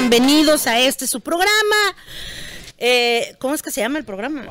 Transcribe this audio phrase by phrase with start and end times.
[0.00, 1.50] bienvenidos a este su programa.
[2.78, 4.46] Eh, ¿Cómo es que se llama el programa?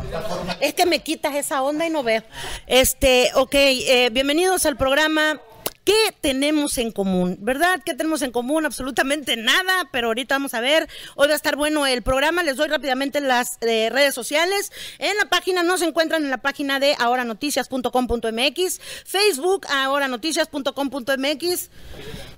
[0.60, 2.22] Es que me quitas esa onda y no veo.
[2.68, 5.40] Este, ok, eh, bienvenidos al programa
[5.88, 7.38] ¿Qué tenemos en común?
[7.40, 7.80] ¿Verdad?
[7.86, 8.66] ¿Qué tenemos en común?
[8.66, 10.90] Absolutamente nada, pero ahorita vamos a ver.
[11.16, 12.44] Hoy va a estar bueno el programa.
[12.44, 14.74] Les doy rápidamente las eh, redes sociales.
[15.00, 21.70] En la página, nos encuentran en la página de ahoranoticias.com.mx, Facebook, ahoranoticias.com.mx,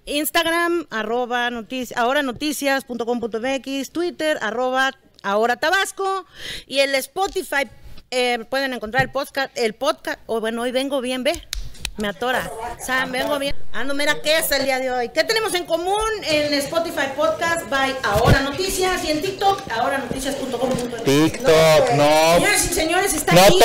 [0.06, 1.50] Instagram, arroba
[1.96, 4.92] ahoranoticias.com.mx, Twitter, arroba
[5.24, 6.28] ahora Tabasco,
[6.68, 7.68] y el Spotify.
[8.12, 11.42] Eh, pueden encontrar el podcast, el podcast, o bueno, hoy vengo bien, ve
[12.00, 12.50] me atora.
[12.52, 13.56] O vengo bien.
[13.74, 15.10] Ah, no, mira, ¿qué es el día de hoy?
[15.10, 20.04] ¿Qué tenemos en común en Spotify Podcast by Ahora Noticias y en TikTok, ahora
[21.06, 22.34] TikTok, no.
[22.36, 23.60] Señores y señores, está no, aquí.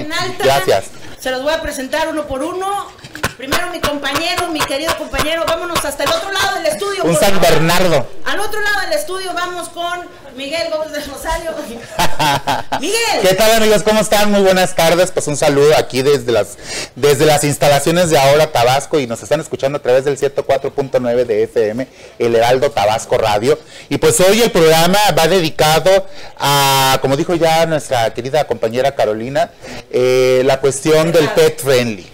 [0.00, 0.44] en alta.
[0.44, 0.84] Gracias.
[1.18, 2.88] Se los voy a presentar uno por uno.
[3.36, 7.04] Primero mi compañero, mi querido compañero, vámonos hasta el otro lado del estudio.
[7.04, 8.08] Un San Bernardo.
[8.24, 11.50] Al otro lado del estudio vamos con Miguel Gómez de Rosario.
[12.80, 13.20] Miguel.
[13.22, 13.82] ¿Qué tal amigos?
[13.82, 14.30] ¿Cómo están?
[14.30, 15.10] Muy buenas tardes.
[15.10, 16.58] Pues un saludo aquí desde las,
[16.94, 21.42] desde las instalaciones de Ahora Tabasco y nos están escuchando a través del 104.9 de
[21.44, 21.86] FM,
[22.18, 23.58] el Heraldo Tabasco Radio.
[23.88, 26.06] Y pues hoy el programa va dedicado
[26.38, 29.50] a, como dijo ya nuestra querida compañera Carolina,
[29.90, 32.06] eh, la cuestión del pet friendly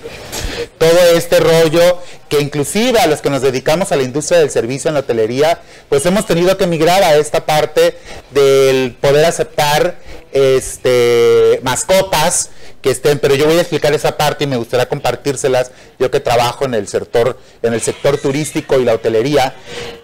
[0.78, 1.98] todo este rollo
[2.33, 5.61] que inclusive a los que nos dedicamos a la industria del servicio en la hotelería,
[5.91, 7.98] pues hemos tenido que migrar a esta parte
[8.30, 9.98] del poder aceptar
[10.33, 12.48] este mascotas
[12.80, 16.20] que estén, pero yo voy a explicar esa parte y me gustaría compartírselas, yo que
[16.20, 19.55] trabajo en el sector, en el sector turístico y la hotelería,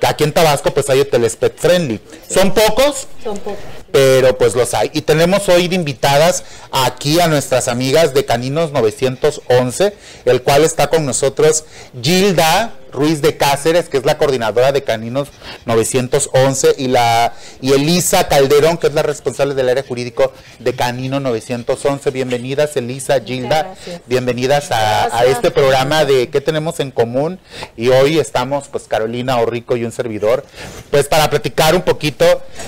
[0.07, 1.99] aquí en Tabasco pues hay hoteles pet friendly.
[2.29, 3.09] ¿Son pocos?
[3.25, 3.59] Son pocos.
[3.93, 4.91] Pero pues los hay.
[4.93, 10.89] Y tenemos hoy de invitadas aquí a nuestras amigas de Caninos 911, el cual está
[10.89, 11.65] con nosotros
[12.01, 15.29] Gilda Ruiz de Cáceres, que es la coordinadora de Caninos
[15.67, 21.21] 911, y, la, y Elisa Calderón, que es la responsable del área jurídico de Canino
[21.21, 22.11] 911.
[22.11, 23.75] Bienvenidas, Elisa, Gilda,
[24.07, 27.39] bienvenidas a, este programa de ¿Qué tenemos en común?
[27.77, 30.45] Y hoy estamos, pues, Carolina Orrico y un servidor,
[30.91, 32.25] pues, para platicar un poquito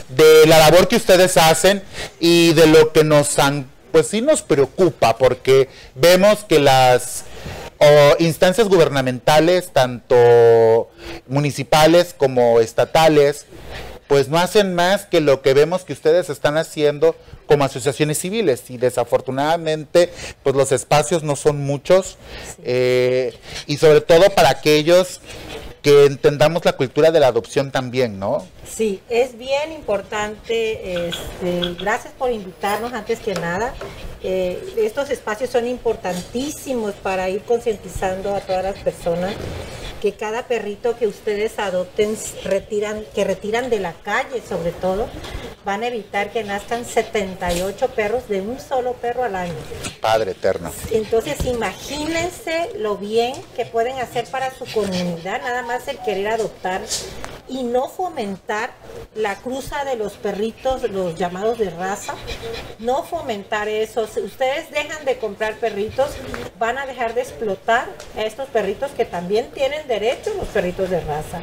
[0.08, 1.82] de la labor que ustedes hacen
[2.20, 7.24] y de lo que nos han, pues, sí nos preocupa, porque vemos que las
[8.20, 10.88] instancias gubernamentales, tanto
[11.26, 13.46] municipales como estatales,
[14.06, 17.16] pues no hacen más que lo que vemos que ustedes están haciendo
[17.46, 18.68] como asociaciones civiles.
[18.68, 20.12] Y desafortunadamente
[20.42, 22.18] pues los espacios no son muchos
[22.62, 23.34] eh,
[23.66, 25.20] y sobre todo para aquellos
[25.82, 28.46] que entendamos la cultura de la adopción también, ¿no?
[28.68, 31.08] Sí, es bien importante.
[31.08, 33.74] Este, gracias por invitarnos antes que nada.
[34.22, 39.34] Eh, estos espacios son importantísimos para ir concientizando a todas las personas
[40.00, 45.08] que cada perrito que ustedes adopten, retiran, que retiran de la calle sobre todo,
[45.64, 49.54] van a evitar que nazcan 78 perros de un solo perro al año.
[50.00, 50.72] Padre eterno.
[50.90, 56.80] Entonces imagínense lo bien que pueden hacer para su comunidad, nada más el querer adoptar
[57.50, 58.70] y no fomentar
[59.14, 62.14] la cruza de los perritos, los llamados de raza,
[62.78, 64.06] no fomentar eso.
[64.12, 66.10] Si ustedes dejan de comprar perritos,
[66.58, 71.00] van a dejar de explotar a estos perritos que también tienen derecho, los perritos de
[71.00, 71.40] raza.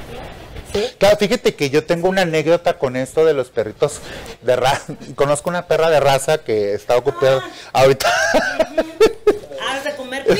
[0.97, 4.01] Claro, fíjate que yo tengo una anécdota con esto de los perritos
[4.41, 4.93] de raza.
[5.15, 7.81] Conozco una perra de raza que está ocupada ah.
[7.81, 8.07] ahorita.
[9.69, 10.25] Has de comer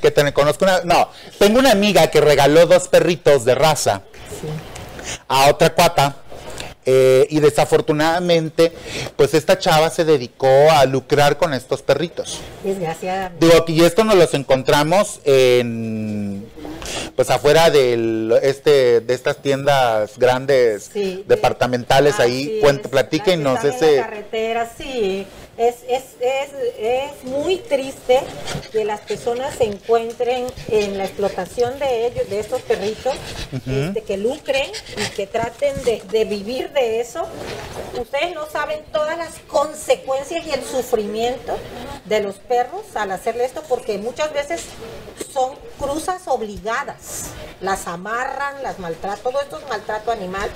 [0.00, 0.80] que te conozco una.
[0.84, 4.02] No, tengo una amiga que regaló dos perritos de raza
[5.28, 6.16] a otra cuata.
[6.86, 8.72] Eh, y desafortunadamente,
[9.16, 12.40] pues esta chava se dedicó a lucrar con estos perritos.
[12.62, 13.46] Desgraciadamente.
[13.46, 16.44] Digo, y esto nos los encontramos en,
[17.16, 20.90] pues afuera del, este, de estas tiendas grandes,
[21.26, 23.96] departamentales, ahí, cuente, platíquenos ese...
[23.96, 28.20] carretera, sí es, es, es, es, muy triste
[28.72, 33.14] que las personas se encuentren en la explotación de ellos, de estos perritos,
[33.66, 37.26] este, que lucren y que traten de, de, vivir de eso.
[38.00, 41.56] Ustedes no saben todas las consecuencias y el sufrimiento
[42.04, 44.62] de los perros al hacerle esto, porque muchas veces
[45.32, 47.30] son cruzas obligadas.
[47.60, 50.50] Las amarran, las maltratan, todo esto es maltrato animal.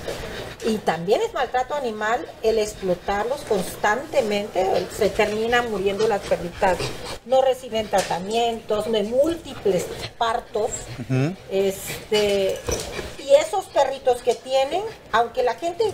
[0.65, 6.77] Y también es maltrato animal el explotarlos constantemente, se terminan muriendo las perritas,
[7.25, 9.85] no reciben tratamientos, de múltiples
[10.17, 10.71] partos,
[11.49, 12.59] este,
[13.17, 14.81] y esos perritos que tienen,
[15.11, 15.85] aunque la gente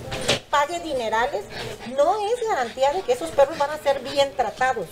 [0.49, 1.43] pague dinerales,
[1.95, 4.87] no es garantía de que esos perros van a ser bien tratados.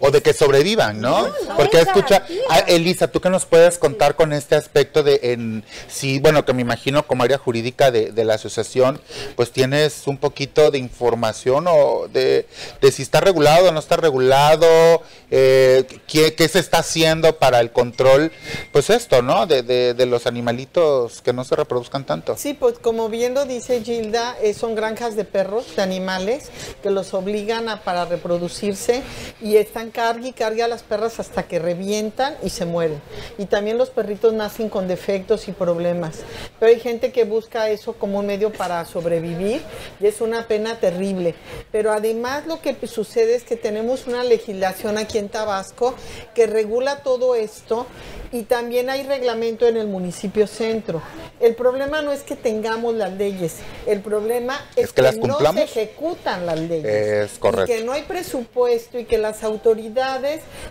[0.00, 1.26] O de que sobrevivan, ¿no?
[1.56, 6.18] Porque escucha, ah, Elisa, ¿tú qué nos puedes contar con este aspecto de en sí,
[6.18, 9.00] bueno, que me imagino como área jurídica de, de la asociación,
[9.36, 12.46] pues tienes un poquito de información o de,
[12.80, 17.60] de si está regulado o no está regulado, eh, ¿qué, qué, se está haciendo para
[17.60, 18.32] el control,
[18.72, 19.46] pues esto, ¿no?
[19.46, 22.36] De, de, de, los animalitos que no se reproduzcan tanto.
[22.36, 26.50] Sí, pues como bien lo dice Gilda, eh, son granjas de perros, de animales,
[26.82, 29.02] que los obligan a para reproducirse
[29.40, 33.00] y están cargue y cargue a las perras hasta que revientan y se mueren.
[33.38, 36.20] Y también los perritos nacen con defectos y problemas.
[36.58, 39.62] Pero hay gente que busca eso como un medio para sobrevivir
[40.00, 41.34] y es una pena terrible.
[41.72, 45.94] Pero además lo que sucede es que tenemos una legislación aquí en Tabasco
[46.34, 47.86] que regula todo esto
[48.32, 51.02] y también hay reglamento en el municipio centro.
[51.40, 53.56] El problema no es que tengamos las leyes,
[53.86, 56.84] el problema es, es que, que no se ejecutan las leyes.
[57.32, 57.72] Es correcto.
[57.72, 59.73] Y que no hay presupuesto y que las autoridades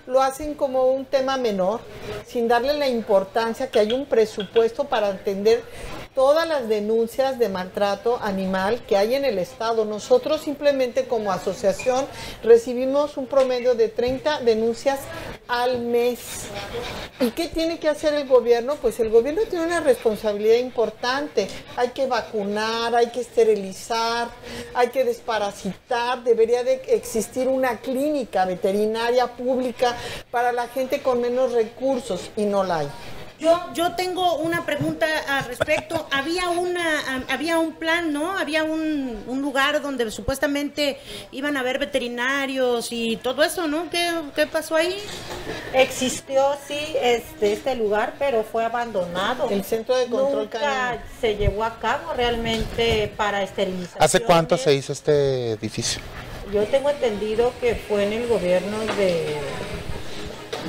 [0.08, 1.82] lo hacen como un tema menor,
[2.26, 5.62] sin darle la importancia que hay un presupuesto para atender
[6.16, 9.86] todas las denuncias de maltrato animal que hay en el Estado.
[9.86, 12.06] Nosotros simplemente como asociación
[12.44, 15.00] recibimos un promedio de 30 denuncias
[15.48, 16.20] al mes.
[17.20, 18.76] ¿Y qué tiene que hacer el gobierno?
[18.76, 21.48] Pues el gobierno tiene una responsabilidad importante.
[21.76, 24.30] Hay que vacunar, hay que esterilizar,
[24.74, 26.24] hay que desparasitar.
[26.24, 29.96] Debería de existir una clínica veterinaria pública
[30.32, 32.90] para la gente con menos recursos y no la hay.
[33.44, 36.08] Yo, yo tengo una pregunta al respecto.
[36.12, 38.38] Había una, había un plan, ¿no?
[38.38, 40.98] Había un, un lugar donde supuestamente
[41.32, 43.90] iban a haber veterinarios y todo eso, ¿no?
[43.90, 44.96] ¿Qué, qué pasó ahí?
[45.74, 49.50] Existió, sí, este, este lugar, pero fue abandonado.
[49.50, 51.04] El centro de control Nunca canino.
[51.20, 54.02] se llevó a cabo realmente para esterilización.
[54.02, 56.02] ¿Hace cuánto se hizo este edificio?
[56.54, 59.36] Yo tengo entendido que fue en el gobierno de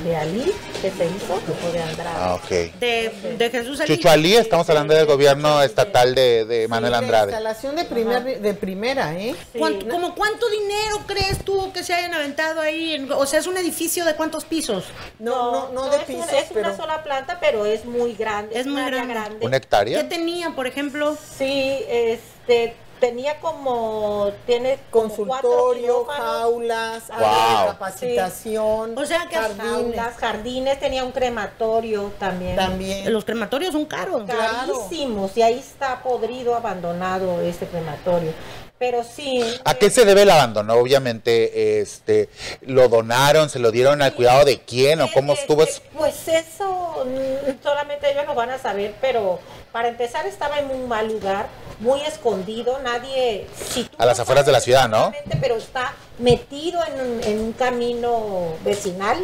[0.05, 1.33] de Ali que se hizo
[1.67, 2.15] o de Andrade.
[2.19, 2.49] Ah, ok.
[2.79, 3.95] De, de Jesús Ali.
[3.95, 7.31] Chucho Ali, estamos hablando del gobierno estatal de, de Manuel Sí, Andrade.
[7.31, 9.35] La instalación de, primer, de primera, ¿eh?
[9.51, 12.93] Sí, ¿Cuánto, no- como cuánto dinero crees tú que se hayan aventado ahí?
[12.93, 14.85] En- o sea, es un edificio de cuántos pisos.
[15.17, 16.67] No, no, no, de es pisos, una, es pero...
[16.67, 18.59] una sola planta, pero es muy grande.
[18.59, 19.37] Es muy área grande.
[19.43, 20.07] ¿Una ¿Qué hectárea?
[20.07, 21.17] tenía, por ejemplo?
[21.37, 27.61] Sí, este tenía como tiene como consultorio, jaulas, área Wow.
[27.61, 32.55] de capacitación, O sea que jardines jaulas, jardines, tenía un crematorio también.
[32.55, 33.11] también.
[33.11, 34.23] Los crematorios son caros.
[34.23, 34.73] Claro.
[34.73, 38.31] Carísimos, y ahí está podrido, abandonado este crematorio.
[38.77, 39.41] Pero sí.
[39.63, 40.73] ¿A qué se debe el abandono?
[40.73, 42.29] Obviamente, este,
[42.61, 45.81] ¿lo donaron, se lo dieron al cuidado de quién o cómo estuvo eso?
[45.97, 49.39] Pues eso mm, solamente ellos lo van a saber, pero
[49.75, 51.47] para empezar estaba en un mal lugar,
[51.81, 53.45] muy escondido, nadie...
[53.57, 55.11] si A las afueras de la ciudad, ¿no?
[55.41, 59.17] Pero está metido en un, en un camino vecinal,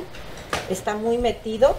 [0.70, 1.78] está muy metido,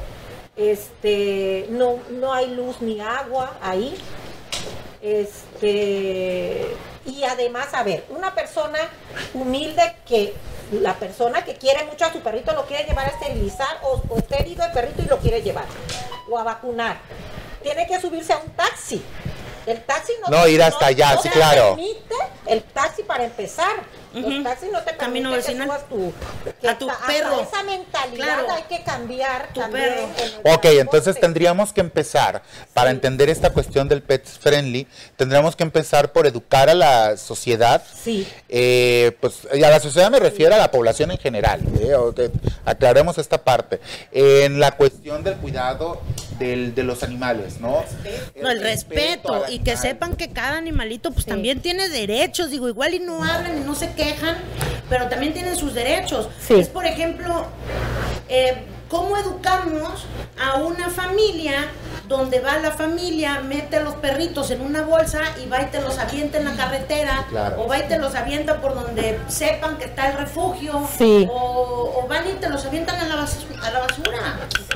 [0.57, 3.95] este, no, no hay luz ni agua ahí,
[5.03, 6.67] este,
[7.05, 8.79] y además, a ver, una persona
[9.35, 10.33] humilde que
[10.71, 14.17] la persona que quiere mucho a su perrito lo quiere llevar a esterilizar o, o
[14.17, 15.67] está herido el perrito y lo quiere llevar
[16.31, 16.97] o a vacunar.
[17.63, 19.03] Tiene que subirse a un taxi.
[19.65, 21.77] El taxi no, No, te- ir hasta allá, no sí, te claro.
[21.77, 22.15] permite
[22.47, 23.71] el taxi para empezar.
[24.13, 24.29] Ujú.
[24.29, 25.69] Los taxis no te Camino permiten vecinal.
[25.81, 27.41] que subas tu, que A tu hasta perro.
[27.41, 28.53] esa mentalidad Claro.
[28.53, 29.85] hay que cambiar Tu también.
[29.89, 30.03] perro.
[30.03, 30.81] en el Ok, transporte.
[30.81, 32.43] entonces tendríamos que empezar,
[32.75, 37.83] para entender esta cuestión del pet friendly, tendríamos que empezar por educar a la sociedad.
[38.03, 38.27] Sí.
[38.49, 42.13] Eh, pues y a la sociedad me refiero a la población en general, eh, o
[42.13, 42.31] que
[42.67, 43.81] aclaremos esta parte.
[44.11, 46.03] En la cuestión del cuidado
[46.39, 47.85] del- de los animales, ¿no?
[48.41, 52.95] No, el respeto y que sepan que cada animalito pues también tiene derechos, digo, igual
[52.95, 54.37] y no hablan y no se quejan,
[54.89, 56.29] pero también tienen sus derechos.
[56.47, 56.55] Sí.
[56.55, 57.47] Es por ejemplo,
[58.29, 58.57] eh,
[58.93, 60.05] ¿cómo educamos
[60.39, 61.55] a una familia
[62.09, 65.81] donde va la familia, mete a los perritos en una bolsa y va y te
[65.81, 67.63] los avienta en la carretera, Claro.
[67.63, 71.27] o va y te los avienta por donde sepan que está el refugio, Sí.
[71.33, 74.19] o, o van y te los avientan a la, bas- a la basura?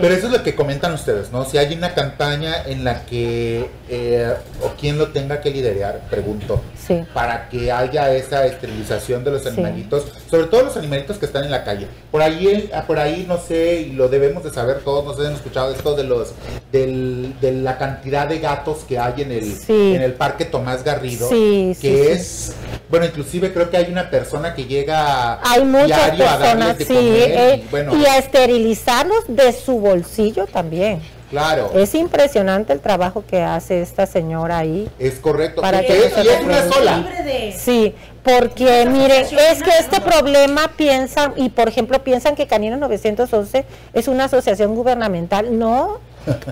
[0.01, 1.45] Pero eso es lo que comentan ustedes, ¿no?
[1.45, 6.63] Si hay una campaña en la que, eh, o quien lo tenga que liderar, pregunto,
[6.87, 7.05] Sí.
[7.13, 11.51] para que haya esa esterilización de los animalitos, sobre todo los animalitos que están en
[11.51, 11.87] la calle.
[12.11, 15.27] Por ahí, por ahí no sé, y lo debemos de saber todos, no sé si
[15.29, 16.33] han escuchado esto de los,
[16.73, 19.95] del, de la cantidad de gatos que hay en el, Sí.
[19.95, 22.11] en el Parque Tomás Garrido, Sí, que sí.
[22.13, 22.53] es,
[22.91, 25.87] bueno, inclusive creo que hay una persona que llega Hay muchas
[26.17, 27.97] diario a personas, darles de sí, comer, eh, y bueno.
[27.97, 31.01] y a esterilizarlos de su bolsillo también.
[31.31, 31.73] Claro.
[31.75, 34.89] Es impresionante el trabajo que hace esta señora ahí.
[34.97, 35.61] Es correcto.
[35.61, 36.97] Para ¿Y que es- y una sola.
[36.99, 37.95] Libre de- Sí,
[38.27, 43.65] porque miren, es que este problema piensan, y por ejemplo piensan que Caninos 911
[43.95, 46.01] es una asociación gubernamental, no,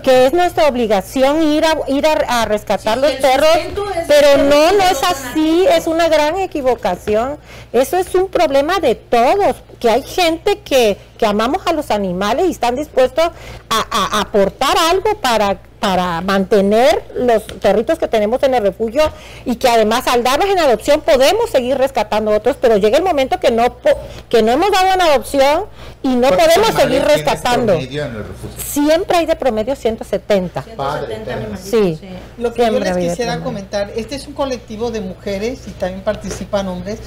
[0.04, 3.48] que es nuestra obligación ir a ir a, a rescatar Sí, los perros,
[4.06, 7.38] pero no, no es así, es una gran equivocación.
[7.72, 12.46] Eso es un problema de todos, que hay gente que, que amamos a los animales
[12.46, 13.24] y están dispuestos
[13.68, 19.02] a, a aportar algo para para mantener los perritos que tenemos en el refugio
[19.44, 23.38] y que además al darlos en adopción podemos seguir rescatando otros, pero llega el momento
[23.38, 23.76] que no
[24.30, 25.64] que no hemos dado en adopción
[26.04, 27.78] y no ¿Cuántos podemos seguir rescatando.
[28.58, 30.62] Siempre hay de promedio 170.
[30.62, 31.99] 170 animalitos, Sí.
[32.37, 35.70] Lo que yo Siempre les había quisiera comentar, este es un colectivo de mujeres y
[35.70, 36.99] también participan hombres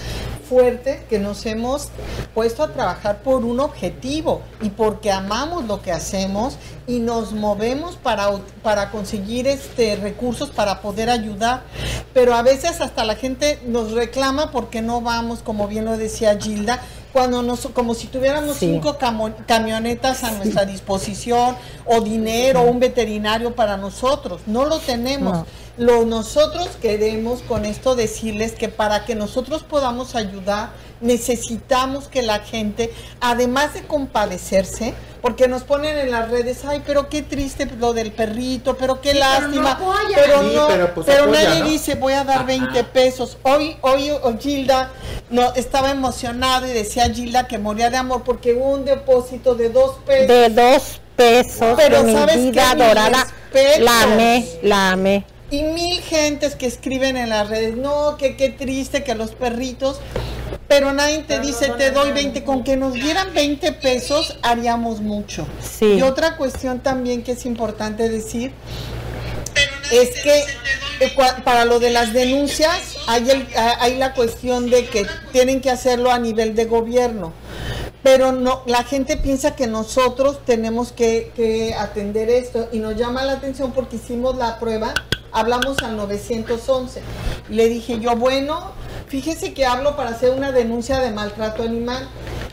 [0.49, 1.89] fuertes que nos hemos
[2.33, 7.97] puesto a trabajar por un objetivo y porque amamos lo que hacemos y nos movemos
[7.97, 8.31] para,
[8.63, 11.63] para conseguir este recursos para poder ayudar.
[12.13, 16.39] Pero a veces hasta la gente nos reclama porque no vamos, como bien lo decía
[16.39, 16.81] Gilda,
[17.17, 18.67] cuando nos, como si tuviéramos Sí.
[18.73, 21.55] cinco camo- camionetas a nuestra disposición
[21.85, 24.41] o dinero o un veterinario para nosotros.
[24.45, 25.33] No lo tenemos.
[25.33, 25.45] No.
[25.77, 30.69] Lo nosotros queremos con esto decirles que para que nosotros podamos ayudar
[31.01, 32.91] necesitamos que la gente,
[33.21, 38.11] además de compadecerse, porque nos ponen en las redes, ay, pero qué triste lo del
[38.11, 39.79] perrito, pero qué Sí, pero no lástima,
[40.15, 41.69] pero Sí, no, pero pues pero apoya, nadie ¿no?
[41.69, 43.37] dice voy a dar 20 pesos.
[43.43, 44.91] Hoy, hoy oh, Gilda
[45.29, 49.69] no, estaba emocionada y decía Gilda que moría de amor porque hubo un depósito de
[49.69, 50.27] dos pesos.
[50.27, 52.51] De dos pesos Pero de mi ¿sabes qué?
[52.51, 53.27] vida Mis dorada.
[53.79, 55.25] La amé, la amé.
[55.49, 59.99] Y mil gentes que escriben en las redes, no, que qué triste que los perritos,
[60.67, 65.47] pero nadie te dice, te doy 20, con que nos dieran 20 pesos haríamos mucho.
[65.61, 65.93] Sí.
[65.93, 68.51] Y otra cuestión también que es importante decir,
[69.91, 70.43] es que
[70.99, 71.13] eh,
[71.45, 75.69] para lo de las denuncias hay, el- ah, hay la cuestión de que tienen que
[75.69, 77.31] hacerlo a nivel de gobierno.
[78.03, 83.23] Pero no, la gente piensa que nosotros tenemos que, que atender esto y nos llama
[83.23, 84.93] la atención porque hicimos la prueba,
[85.31, 87.01] hablamos al 911.
[87.49, 88.71] Le dije yo, bueno,
[89.07, 92.07] fíjese que hablo para hacer una denuncia de maltrato animal.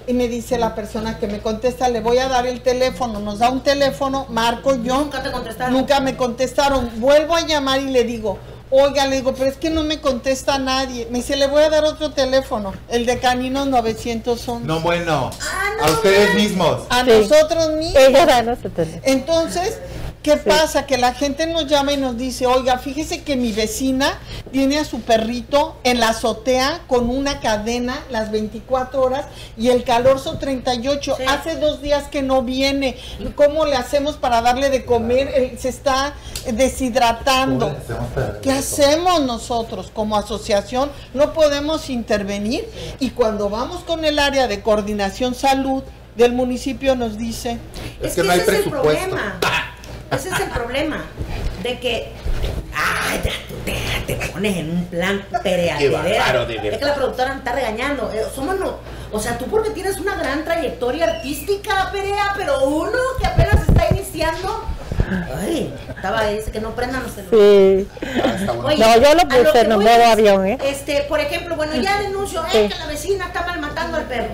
[0.07, 3.39] Y me dice la persona que me contesta, le voy a dar el teléfono, nos
[3.39, 4.99] da un teléfono, marco yo.
[4.99, 5.73] Nunca te contestaron.
[5.73, 6.91] Nunca me contestaron.
[7.01, 8.37] Vuelvo a llamar y le digo,
[8.69, 11.09] oiga, le digo, pero es que no me contesta nadie.
[11.11, 14.67] Me dice, le voy a dar otro teléfono, el de Caninos 911.
[14.67, 15.31] No, bueno.
[15.41, 16.83] Ah, no a ustedes mismos.
[16.91, 17.11] A Sí.
[17.11, 18.03] nosotros mismos.
[18.03, 19.03] Ella da no se teléfono.
[19.07, 19.79] Entonces,
[20.25, 20.87] ¿qué pasa?
[20.87, 24.19] Que la gente nos llama y nos dice, oiga, fíjese que mi vecina
[24.51, 29.27] tiene a su perrito en la azotea con una cadena las 24 horas
[29.59, 31.17] y el calor son 38.
[31.19, 31.23] Sí.
[31.29, 32.97] Hace dos días que no viene.
[33.37, 35.29] ¿Cómo le hacemos para darle de comer?
[35.35, 36.15] Él se está
[36.51, 37.77] deshidratando.
[38.43, 40.91] ¿Qué hacemos nosotros como asociación?
[41.13, 42.67] No podemos intervenir
[42.99, 45.83] y cuando vamos con el área de coordinación salud
[46.17, 47.59] del municipio nos dice,
[48.01, 49.11] Es Es que no hay ese es el presupuesto.
[49.11, 49.74] problema.
[50.11, 51.05] Ese es el problema.
[51.63, 52.13] De que.
[52.77, 55.79] Ay, ya tú te, te pones en un plan perea.
[55.79, 56.27] Qué de veras.
[56.27, 58.11] bárbaro, de Es que la productora me está regañando.
[58.13, 58.79] Eh, somos no.
[59.13, 63.87] O sea, tú porque tienes una gran trayectoria artística, Perea, pero uno que apenas está
[63.91, 64.65] iniciando.
[65.39, 67.87] Ay, estaba ese que no prendan los celulares.
[68.03, 68.09] Sí.
[68.49, 68.53] Ah.
[68.65, 70.59] Oye, No, yo lo puse en modo avión, ¿eh?
[70.65, 72.69] Este, por ejemplo, bueno, ya denuncio, eh, Sí.
[72.73, 74.29] que la vecina está malmatando al perro.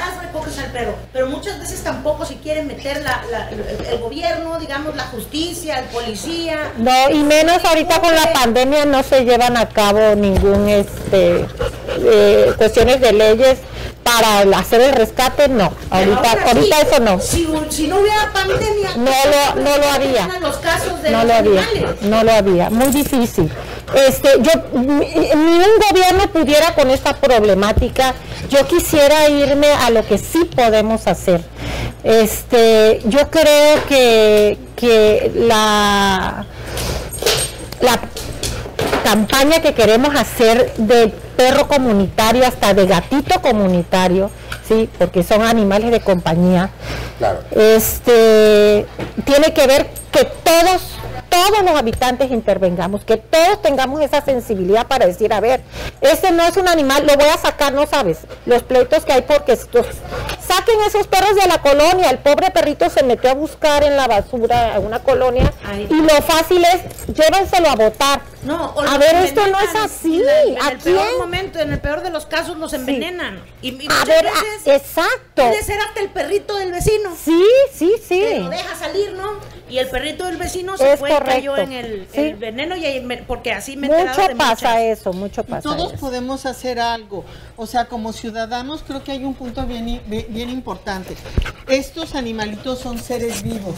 [0.00, 0.94] Vas, recoges al perro.
[1.12, 5.78] Pero muchas veces tampoco si quieren meter la, la- el, el gobierno, digamos, la justicia,
[5.80, 6.72] el policía.
[6.78, 11.46] No, y menos ahorita con la pandemia no se llevan a cabo ningún este
[11.98, 13.58] eh, cuestiones de leyes
[14.02, 15.72] para hacer el rescate, no.
[15.90, 17.20] Ahorita, ahorita eso no.
[17.20, 20.24] Si, si no hubiera pandemia, No lo- no lo había.
[20.24, 22.02] eran Los casos de No los lo había, animales.
[22.02, 23.50] no lo había, muy difícil.
[23.94, 28.14] Este, yo, ni un gobierno pudiera con esta problemática.
[28.48, 31.42] Yo quisiera irme a lo que sí podemos hacer.
[32.04, 36.44] Este, yo creo que, que la,
[37.80, 38.00] la
[39.04, 44.30] campaña que queremos hacer de perro comunitario hasta de gatito comunitario,
[44.66, 46.70] sí, porque son animales de compañía
[47.18, 47.40] Claro.
[47.52, 48.84] este
[49.24, 50.82] tiene que ver que todos
[51.28, 55.60] todos los habitantes intervengamos, que todos tengamos esa sensibilidad para decir, a ver,
[56.00, 59.22] este no es un animal, lo voy a sacar, no sabes, los pleitos que hay
[59.22, 59.86] porque estos,
[60.46, 64.06] saquen esos perros de la colonia, el pobre perrito se metió a buscar en la
[64.06, 65.86] basura a una colonia Ay.
[65.90, 68.20] y lo fácil es, llévenselo a votar.
[68.42, 71.72] No, a ver, esto no es así, En, el- en ¿a el peor momento, en
[71.72, 73.40] el peor de los casos, los envenenan.
[73.62, 75.20] Y, y A ver, a- veces exacto.
[75.46, 77.14] puede ser hasta el perrito del vecino.
[77.24, 78.18] Sí, sí, sí.
[78.18, 79.34] Que lo deja salir, ¿no?
[79.68, 81.72] Y el perrito del vecino se Es fue y cayó correcto.
[81.72, 82.20] en el, Sí.
[82.20, 84.80] el veneno y ahí me- porque así me Mucho de pasa muchas.
[84.80, 86.00] eso, mucho pasa todos eso.
[86.00, 87.24] podemos hacer algo.
[87.56, 91.14] O sea, como ciudadanos creo que hay un punto bien, bien importante.
[91.68, 93.76] Estos animalitos son seres vivos.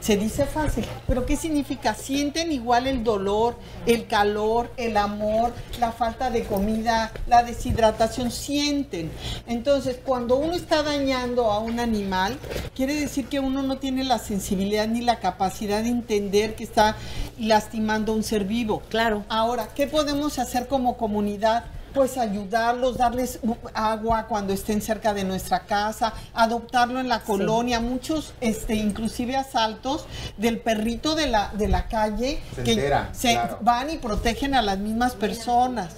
[0.00, 1.94] Se dice fácil, pero ¿qué significa?
[1.94, 3.56] Sienten igual el dolor,
[3.86, 9.10] el calor, el amor, la falta de comida, la deshidratación, sienten.
[9.46, 12.36] Entonces, cuando uno está dañando a un animal,
[12.74, 16.96] quiere decir que uno no tiene la sensibilidad ni la capacidad de entender que está
[17.38, 18.82] lastimando a un ser vivo.
[18.90, 19.24] Claro.
[19.30, 21.64] Ahora, ¿qué podemos hacer como comunidad?
[21.94, 23.38] Pues ayudarlos, darles
[23.72, 30.06] agua cuando estén cerca de nuestra casa, adoptarlo en la colonia, muchos, este, inclusive asaltos
[30.36, 32.74] del perrito de la, de la calle Se que
[33.12, 33.58] se claro.
[33.60, 35.92] van y protegen a las mismas personas.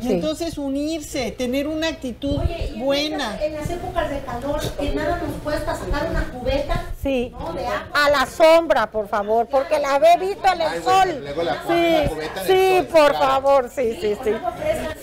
[0.00, 0.12] Y Sí.
[0.14, 3.40] entonces unirse, tener una actitud Oye, y en buena.
[3.40, 6.82] En las épocas de calor, que nada nos cuesta sacar una cubeta.
[7.00, 7.32] Sí.
[7.38, 7.52] ¿no?
[7.52, 7.86] De agua.
[7.94, 11.20] A la sombra, por favor, porque la he visto en el Ay, bueno, sol.
[11.22, 13.26] luego la ponen la Sí, cubeta en sí, el sol, por claro.
[13.26, 14.30] favor, sí, sí, sí.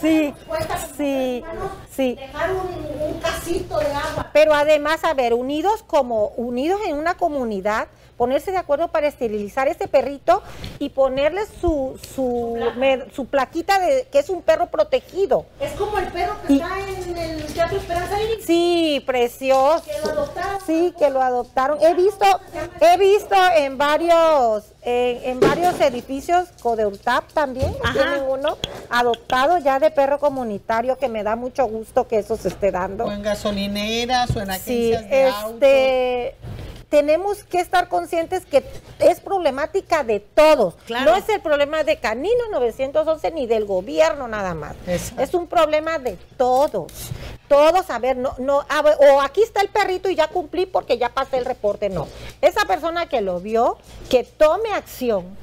[0.01, 0.32] Sí,
[0.97, 1.43] sí,
[1.91, 2.15] sí.
[2.15, 4.29] Dejar un, un casito de agua.
[4.33, 7.87] Pero además, a ver, unidos como unidos en una comunidad,
[8.23, 10.41] ponerse de acuerdo para esterilizar este perrito
[10.79, 15.45] y ponerle su su, me- su plaquita de que es un perro protegido.
[15.59, 18.45] Es como el perro que Y- está en el Teatro Esperanza Iris.
[18.45, 19.83] Sí, precioso.
[19.83, 20.61] Que lo adoptaron.
[20.65, 21.81] Sí, que lo adoptaron.
[21.81, 22.25] He visto,
[22.79, 27.91] he visto en varios, en, en varios edificios, Codeutap también, Ajá.
[27.93, 28.57] tienen uno
[28.89, 33.03] adoptado ya de perro comunitario que me da mucho gusto que eso se esté dando.
[33.03, 35.53] O en gasolineras o en Sí, agencias de autos.
[35.55, 36.35] este
[36.93, 38.63] tenemos que estar conscientes que
[38.99, 40.75] es problemática de todos.
[40.85, 41.09] Claro.
[41.09, 44.75] No es el problema de Canino 911 ni del gobierno nada más.
[44.85, 45.23] Exacto.
[45.23, 46.91] Es un problema de todos.
[47.47, 50.67] Todos, a ver, no, no, a ver, o aquí está el perrito y ya cumplí
[50.67, 51.89] porque ya pasé el reporte.
[51.89, 52.07] No.
[52.41, 55.35] Esa persona que lo vio, que tome acción.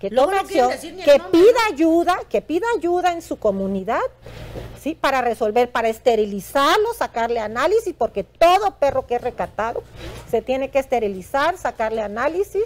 [0.00, 4.00] Que tome acción, decir que nombre, pida ayuda, que pida ayuda en su comunidad,
[4.82, 4.94] ¿sí?
[4.94, 9.82] Para resolver, para esterilizarlo, sacarle análisis, porque todo perro que es recatado
[10.30, 12.64] se tiene que esterilizar, sacarle análisis,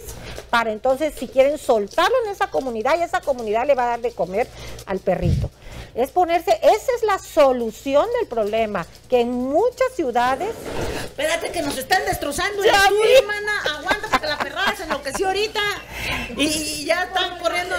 [0.49, 4.01] para entonces, si quieren soltarlo en esa comunidad, y esa comunidad le va a dar
[4.01, 4.47] de comer
[4.87, 5.51] al perrito.
[5.97, 10.55] Es ponerse, esa es la solución del problema, que en muchas ciudades
[11.05, 13.94] Espérate que nos están destrozando el estudio, hermana.
[14.25, 15.61] Porque la perrada se enloqueció ahorita.
[16.37, 17.77] Y, y ya están corriendo.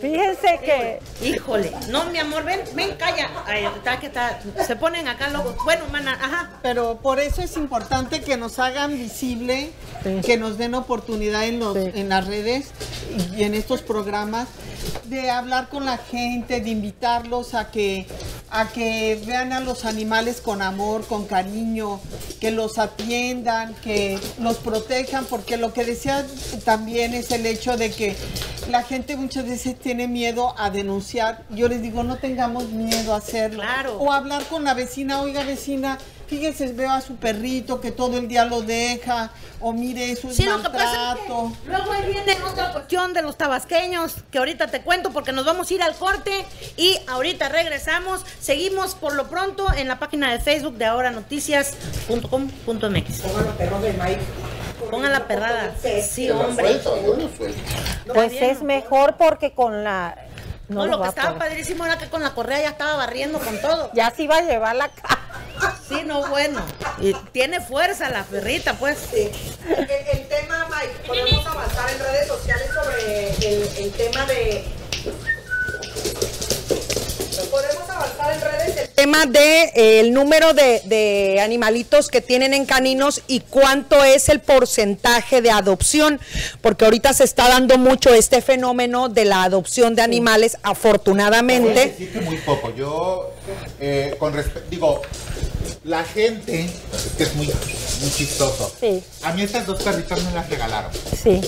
[0.00, 1.72] Fíjense que Híjole.
[1.88, 3.30] No, mi amor, ven, ven, calla.
[3.46, 4.40] Ay, está que está.
[4.66, 5.56] Se ponen acá locos.
[5.64, 6.50] Bueno, hermana, ajá.
[6.62, 9.70] Pero por eso es importante que nos hagan visible,
[10.24, 12.70] que nos den oportunidad en, los, en las redes
[13.36, 14.48] y en estos programas
[15.04, 18.06] de hablar con la gente, de invitarlos a que,
[18.50, 22.00] a que vean a los animales con amor, con cariño,
[22.40, 26.26] que los atiendan, que los protejan, porque lo que decía
[26.64, 28.16] también es el hecho de que
[28.68, 31.44] la gente muchas veces tiene miedo a denunciar.
[31.50, 33.62] Yo les digo, no tengamos miedo a hacerlo.
[33.62, 33.96] Claro.
[33.98, 38.26] O hablar con la vecina, oiga vecina, fíjese, veo a su perrito que todo el
[38.26, 41.52] día lo deja, o mire, eso es Sí, lo que pasa es maltrato.
[41.62, 45.44] que luego ahí viene otra cuestión de los tabasqueños, que ahorita te cuento porque nos
[45.44, 46.44] vamos a ir al corte
[46.76, 48.24] y ahorita regresamos.
[48.40, 53.22] Seguimos por lo pronto en la página de Facebook de ahora noticias.com.mx.
[54.90, 55.74] Pongan la perrada.
[56.02, 56.80] Sí, hombre.
[58.12, 60.16] pues es mejor porque con la
[60.68, 63.38] No, no, lo lo que estaba padrísimo era que con la correa ya estaba barriendo
[63.38, 63.90] con todo.
[63.94, 65.18] Ya se iba a llevar la cara.
[65.88, 66.60] Sí, no, bueno.
[67.00, 69.12] Y tiene fuerza la perrita, pues.
[69.12, 69.30] El,
[69.78, 74.64] el tema, Mike, podemos avanzar en redes sociales sobre el, el tema de.
[77.32, 82.52] Podemos avanzar en redes el tema de eh, el número de, de animalitos que tienen
[82.52, 86.20] en caninos y cuánto es el porcentaje de adopción,
[86.60, 91.88] porque ahorita se está dando mucho este fenómeno de la adopción de animales, afortunadamente.
[91.88, 92.74] decir que muy poco.
[92.74, 93.32] Yo,
[93.80, 95.02] eh, con respecto, digo,
[95.84, 98.72] la gente, es que es muy, muy chistoso.
[98.78, 99.02] Sí.
[99.22, 100.90] A mí estas dos perritas me las regalaron.
[101.20, 101.40] Sí.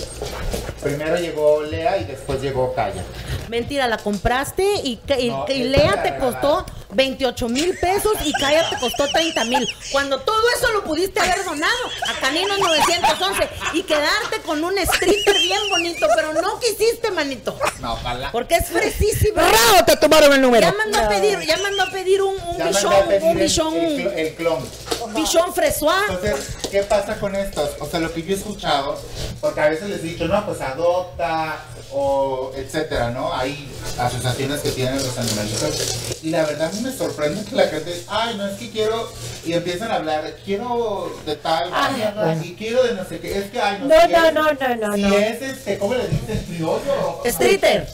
[0.82, 3.02] Primero llegó Lea y después llegó Kaya.
[3.48, 9.08] Mentira, la compraste y, No, Lea te costó 28 mil pesos y Kaya te costó
[9.08, 9.68] 30 mil.
[9.92, 11.72] Cuando todo eso lo pudiste haber donado
[12.08, 17.58] a Caninos 911 y quedarte con un stripper bien bonito, pero no quisiste, manito.
[17.80, 18.30] No, ojalá.
[18.32, 19.36] Porque es fresísimo.
[19.36, 19.84] ¡Bravo!
[19.86, 20.66] Te tomaron el número.
[20.66, 23.74] Ya mandó a pedir, ya mandó a pedir un, un bichón, un bichón.
[23.84, 24.58] El, cl- el clon.
[25.14, 25.94] Bichon Fresois.
[26.08, 27.70] Entonces, ¿qué pasa con estos?
[27.80, 28.98] O sea, lo que yo he escuchado,
[29.40, 31.56] porque a veces les he dicho, no, pues adopta
[31.92, 33.32] o etcétera, ¿no?
[33.32, 33.68] Hay
[33.98, 36.18] asociaciones que tienen los animalitos.
[36.22, 39.08] Y la verdad me sorprende que la gente, ay, no es que quiero,
[39.44, 41.70] y empiezan a hablar, quiero de tal,
[42.42, 44.32] y quiero de no sé qué, es que ay, no, No, sé no, qué.
[44.32, 45.14] no, no, no, Si no.
[45.18, 46.44] es este, ¿cómo le dicen?
[46.48, 47.20] Criollo.
[47.26, 47.86] Streeter.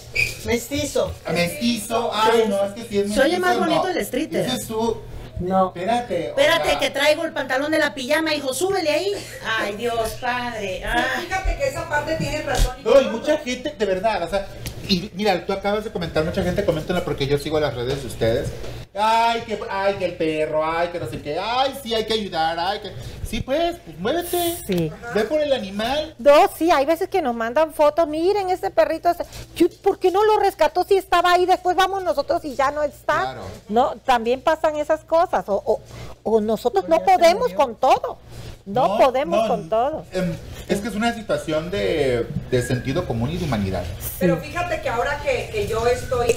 [0.44, 1.12] Mestizo.
[1.30, 3.88] Mestizo, ay, no, es que si es Se oye mestizo, más bonito no.
[3.98, 4.44] el streeter.
[4.50, 4.96] Dices tú,
[5.40, 5.68] No.
[5.68, 6.28] espérate.
[6.28, 9.12] Espérate que traigo el pantalón de la pijama, hijo, súbele ahí.
[9.58, 10.84] Ay, Dios, padre.
[10.84, 11.04] Ay.
[11.26, 12.76] Fíjate que esa parte tiene razón.
[12.84, 14.46] No, y mucha gente, de verdad, o sea,
[14.90, 18.06] y mira, tú acabas de comentar, mucha gente comenta porque yo sigo las redes de
[18.08, 18.50] ustedes.
[18.92, 22.12] Ay, que, ay, que el perro, ay, que no sé qué, ay, sí, hay que
[22.14, 22.90] ayudar, ay, que...
[23.24, 24.56] Sí, pues, pues muévete.
[24.66, 24.90] Sí.
[25.14, 26.16] Ve por el animal.
[26.18, 29.12] No, sí, hay veces que nos mandan fotos, miren ese perrito,
[29.84, 31.46] ¿por qué no lo rescató si estaba ahí?
[31.46, 33.20] Después vamos nosotros y ya no está.
[33.20, 33.42] Claro.
[33.68, 35.80] No, también pasan esas cosas, o, o-
[36.24, 38.18] o nosotros no podemos con todo,
[38.72, 40.04] no, podemos no, con todo.
[40.12, 40.32] em,
[40.68, 43.82] es que es una situación de, de sentido común y de humanidad.
[44.18, 46.34] Pero fíjate que ahora que, que yo estoy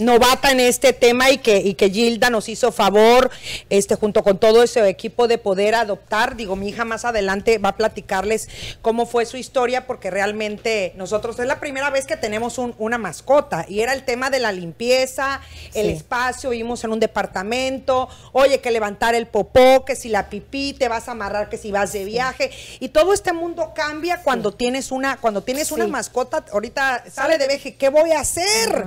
[0.00, 3.30] novata en este tema y que, y que Gilda nos hizo favor,
[3.68, 6.36] este, junto con todo ese equipo de poder adoptar.
[6.36, 8.48] Digo, mi hija más adelante va a platicarles
[8.82, 12.98] cómo fue su historia, porque realmente nosotros es la primera vez que tenemos un- una
[12.98, 15.40] mascota y era el tema de la limpieza,
[15.74, 15.92] el Sí.
[15.92, 20.88] espacio, vivimos en un departamento, oye, que levantar el popó, que si la pipí, te
[20.88, 22.50] vas a amarrar, que si vas de viaje.
[22.80, 27.46] Y todo este mundo cambia cuando tienes una, cuando tienes una mascota, ahorita sale de
[27.46, 28.84] viaje, ¿qué voy a hacer?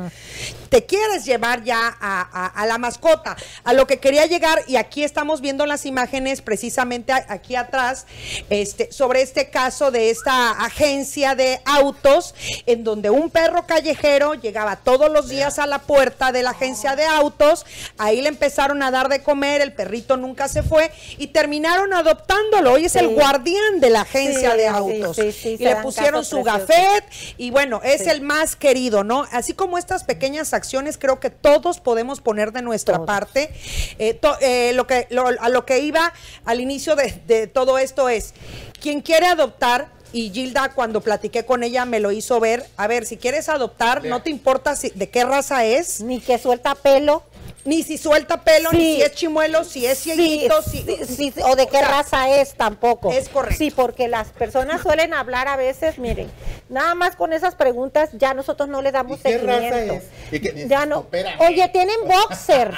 [0.69, 3.35] Te quieres llevar ya a, a- a la mascota.
[3.63, 8.05] A lo que quería llegar, y aquí estamos viendo las imágenes precisamente aquí atrás,
[8.49, 12.33] este, sobre este caso de esta agencia de autos,
[12.65, 16.95] en donde un perro callejero llegaba todos los días a la puerta de la agencia
[16.95, 17.65] de autos,
[17.97, 22.73] ahí le empezaron a dar de comer, el perrito nunca se fue, y terminaron adoptándolo.
[22.73, 25.15] Hoy es el guardián de la agencia Sí, de autos.
[25.17, 26.67] sí, y le pusieron su preciosos.
[26.67, 27.03] gafet,
[27.37, 29.25] y bueno, es el más querido, ¿no?
[29.31, 33.07] Así como estas pequeñas acciones, creo que todos podemos poner de nuestra Todos.
[33.07, 33.53] parte.
[33.99, 36.13] Eh, to- eh, lo que, lo- a lo que iba
[36.45, 38.33] al inicio de, de todo esto es,
[38.81, 43.05] quien quiere adoptar, y Gilda cuando platiqué con ella me lo hizo ver, a ver,
[43.07, 47.23] si quieres adoptar, no te importa si, de qué raza es, Ni que suelta pelo.
[47.65, 50.81] Ni si suelta pelo, ni si es chimuelo, si es cieguito, si...
[51.07, 53.11] sí, sí, o de qué sea, raza es tampoco.
[53.11, 53.57] es correcto.
[53.57, 56.29] Sí, porque las personas suelen hablar a veces, miren,
[56.69, 59.93] nada más con esas preguntas ya nosotros no le damos ¿Y qué raza seguimiento.
[59.93, 60.03] es?
[60.33, 61.05] ¿Y qué- Ya no.
[61.39, 62.73] Oye, tienen boxer,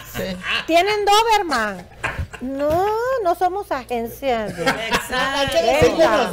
[0.67, 1.87] tienen Doberman.
[2.41, 2.85] No,
[3.23, 4.53] no somos agencias.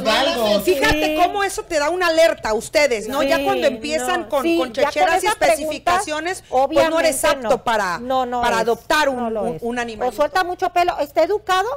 [0.05, 0.59] algo.
[0.61, 3.23] Fíjate cómo eso te da una alerta a ustedes, ¿no?
[3.23, 7.23] ya cuando empiezan no, con, sí, con ya con checheras y especificaciones, pues no eres
[7.23, 7.63] apto no.
[7.63, 10.09] para, No, no para es, adoptar un, no un, animal.
[10.09, 11.69] O suelta mucho pelo, está educado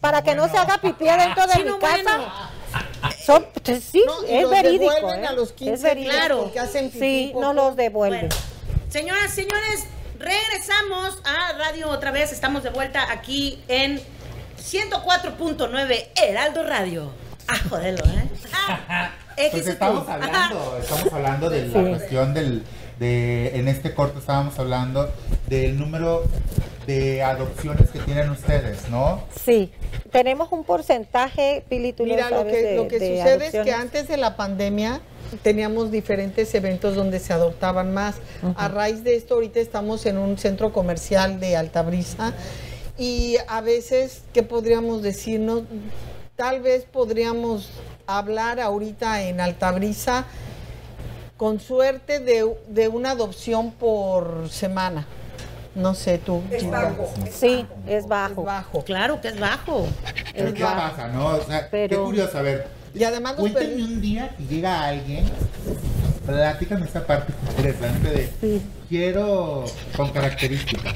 [0.00, 1.96] para que no se haga pipí adentro de Sí, mi no, casa.
[2.02, 2.50] bueno.
[3.24, 4.92] Son, pues, sí, No, es los verídico.
[4.92, 5.26] devuelven ¿eh?
[5.26, 6.12] a los 15 es verídico.
[6.12, 6.42] Claro.
[6.44, 8.28] porque hacen pipí, Sí, no los devuelven.
[8.28, 8.34] Bueno,
[8.88, 9.84] señoras, señores,
[10.18, 12.32] regresamos a radio otra vez.
[12.32, 14.00] Estamos de vuelta aquí en
[14.58, 17.10] 104.9 Heraldo Radio.
[17.48, 18.28] Ah, jodelo, ¿eh?
[18.88, 19.10] Ah,
[19.50, 21.88] Pues estamos hablando, estamos hablando de la Sí.
[21.88, 22.64] cuestión del,
[23.00, 25.10] de, en este corto estábamos hablando
[25.48, 26.22] del número
[26.86, 29.22] de adopciones que tienen ustedes, ¿no?
[29.44, 29.72] Sí,
[30.12, 33.64] tenemos un porcentaje, Pili, tú Mira, lo sabes, que, de- lo que de sucede es
[33.64, 35.00] que antes de la pandemia
[35.42, 38.16] teníamos diferentes eventos donde se adoptaban más.
[38.56, 42.34] A raíz de esto, ahorita estamos en un centro comercial de Altabrisa
[42.98, 45.62] y a veces, ¿qué podríamos decirnos?
[46.36, 47.70] Tal vez podríamos
[48.06, 50.24] hablar ahorita en Altabrisa
[51.40, 55.06] con suerte de, de una adopción por semana.
[55.74, 56.42] No sé tú.
[56.50, 56.94] Gilda.
[57.32, 58.42] Sí, es Es bajo.
[58.44, 58.84] bajo.
[58.84, 59.86] Claro que es bajo.
[60.34, 60.76] Pero Es ¿qué bajo.
[60.96, 61.28] pasa, no?
[61.28, 62.66] O sea, qué curioso, a ver.
[62.92, 65.24] Y además perri- un día que llega alguien,
[66.26, 68.62] platícame esta parte interesante de Sí.
[68.90, 69.64] quiero
[69.96, 70.92] con características.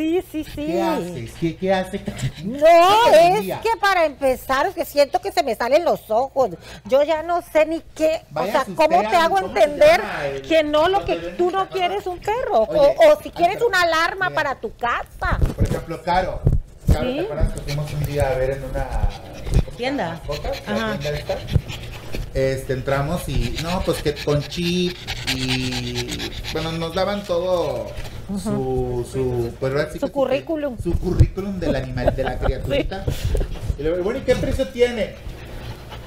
[0.00, 0.66] Sí, sí, sí.
[0.66, 1.30] ¿Qué haces?
[1.38, 2.00] ¿Qué, qué hace?
[2.42, 2.58] No,
[3.10, 6.50] ¿Qué es que para empezar, es que siento que se me salen los ojos.
[6.86, 10.00] Yo ya no sé ni qué, Vaya o sea, ¿cómo te hago ¿cómo se entender
[10.24, 12.62] el- que no lo que tú no quieres un perro?
[12.62, 14.42] Oye, o, o si quieres una alarma mira.
[14.42, 15.38] para tu casa.
[15.54, 16.40] Por ejemplo, Caro.
[16.90, 17.14] Caro, Sí.
[17.16, 20.20] ¿te acuerdas que fuimos un día a ver en una ¿cómo se Tienda.
[20.66, 20.98] Ajá.
[20.98, 21.36] tienda esta?
[22.32, 24.96] Este, entramos y, no, pues que con chip
[25.34, 27.86] y, bueno, nos daban todo
[28.38, 30.76] su, su, pues, sí Su que currículum.
[30.82, 33.04] Su currículum del animal, de la criaturita.
[33.78, 35.14] Y luego, bueno, ¿y qué precio tiene?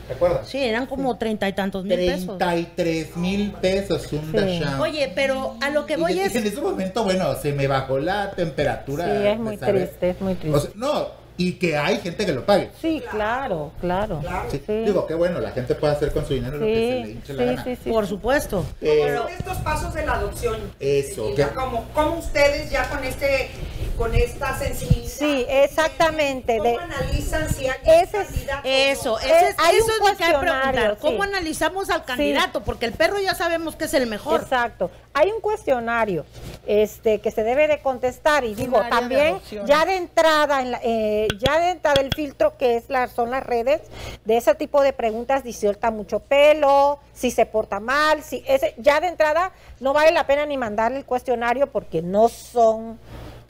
[0.07, 0.47] ¿Te acuerdas?
[0.49, 2.37] Sí, eran como treinta y tantos mil pesos.
[2.37, 4.61] 33 mil pesos un Sí.
[4.81, 6.35] Oye, pero a lo que Y voy es...
[6.35, 9.05] en ese momento, bueno, se me bajó la temperatura.
[9.05, 10.57] Sí, es muy saber- triste, es muy triste.
[10.57, 11.07] O sea, no,
[11.37, 12.69] y que hay gente que lo pague.
[12.81, 14.21] Sí, claro, claro.
[14.51, 14.73] Sí, Sí.
[14.85, 17.11] Digo, qué bueno, la gente puede hacer con su dinero lo que se le Sí,
[17.11, 17.63] hinche la sí, gana.
[17.63, 17.89] sí, sí.
[17.89, 18.65] Por supuesto.
[18.81, 20.57] Eh, Son estos pasos de la adopción.
[20.79, 23.49] Eso, Y que- como, como ustedes ya con este
[23.97, 25.07] con esta sensibilidad.
[25.07, 28.21] Sí, exactamente, ¿Cómo de- analizan si hay Ese
[28.63, 30.97] Eso, ese es, Eh, hay eso un es lo que hay que cuestionario, preguntar.
[30.99, 31.29] ¿Cómo sí.
[31.29, 32.63] analizamos al candidato?
[32.63, 34.41] Porque el perro ya sabemos que es el mejor.
[34.41, 34.89] Exacto.
[35.13, 36.25] Hay un cuestionario
[36.65, 41.22] este, que se debe de contestar y digo, también ya de entrada, en la- eh,
[41.39, 43.81] ya de entrada el filtro que es la, son las redes,
[44.25, 48.73] de ese tipo de preguntas, si suelta mucho pelo, si se porta mal, si ese,
[48.77, 52.99] ya de entrada no vale la pena ni mandar el cuestionario porque no son...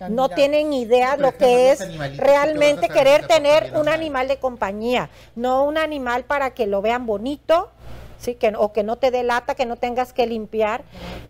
[0.10, 1.80] No tienen idea lo que es
[2.18, 3.94] realmente querer tener un mal.
[3.94, 7.70] animal de compañía, no un animal para que lo vean bonito,
[8.20, 10.84] sí, que o que no te dé lata, que no tengas que limpiar.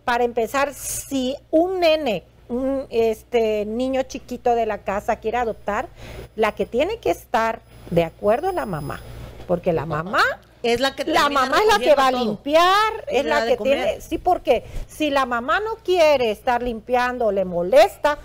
[0.06, 2.24] Para empezar, si un nene,
[2.54, 5.88] un este niño chiquito de la casa quiere adoptar,
[6.36, 9.02] la que tiene que estar de acuerdo es la mamá,
[9.48, 10.22] porque la mamá.
[10.62, 14.00] Es la que la mamá es la que va a limpiar, es la que tiene,
[14.00, 18.18] sí, porque si la mamá no quiere estar limpiando, le molesta,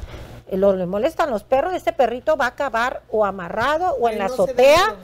[0.53, 4.29] lo, le molestan los perros, ese perrito va a acabar o amarrado o en la
[4.29, 4.97] no azotea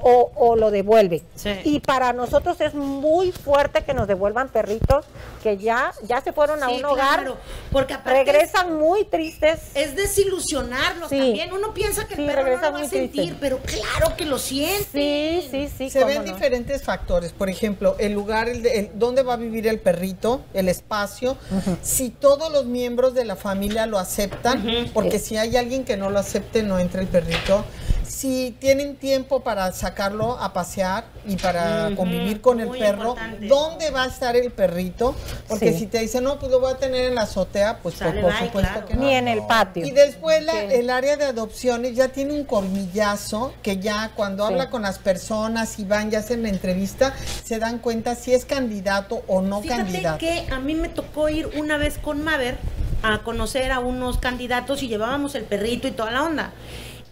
[0.00, 1.22] o, o lo devuelven.
[1.34, 1.50] Sí.
[1.64, 5.04] Y para nosotros es muy fuerte que nos devuelvan perritos
[5.42, 7.36] que ya, ya se fueron a Sí, un hogar, claro,
[7.70, 9.60] porque aparte regresan muy tristes.
[9.74, 11.18] es desilusionarlos Sí.
[11.18, 11.52] también.
[11.52, 14.86] Uno piensa que el perro no lo va a sentir, pero claro que lo siente.
[14.92, 15.90] Sí, sí, sí.
[15.90, 16.32] Se ven no.
[16.32, 20.68] diferentes factores, por ejemplo, el lugar, el, el- dónde va a vivir el perrito, el
[20.68, 21.36] espacio,
[21.82, 26.10] si todos los miembros de la familia lo aceptan, porque si hay alguien que no
[26.10, 27.64] lo acepte, no entra el perrito.
[28.06, 33.46] Si tienen tiempo para sacarlo a pasear y para convivir con el perro, importante.
[33.48, 35.14] ¿dónde va a estar el perrito?
[35.48, 35.80] Porque Sí.
[35.80, 38.22] si te dicen, no, pues lo voy a tener en la azotea, pues por, Sale,
[38.22, 38.86] por bye, supuesto claro.
[38.86, 39.02] que no.
[39.02, 39.84] Ni en el patio.
[39.84, 40.58] Y después la- Sí.
[40.70, 44.52] el área de adopciones ya tiene un colmillazo que ya cuando Sí.
[44.52, 47.12] habla con las personas y van ya hacen la entrevista,
[47.44, 50.18] se dan cuenta si es candidato o no Fíjate candidato.
[50.18, 52.56] que a mí me tocó ir una vez con Maver
[53.02, 56.52] a conocer a unos candidatos y llevábamos el perrito y toda la onda.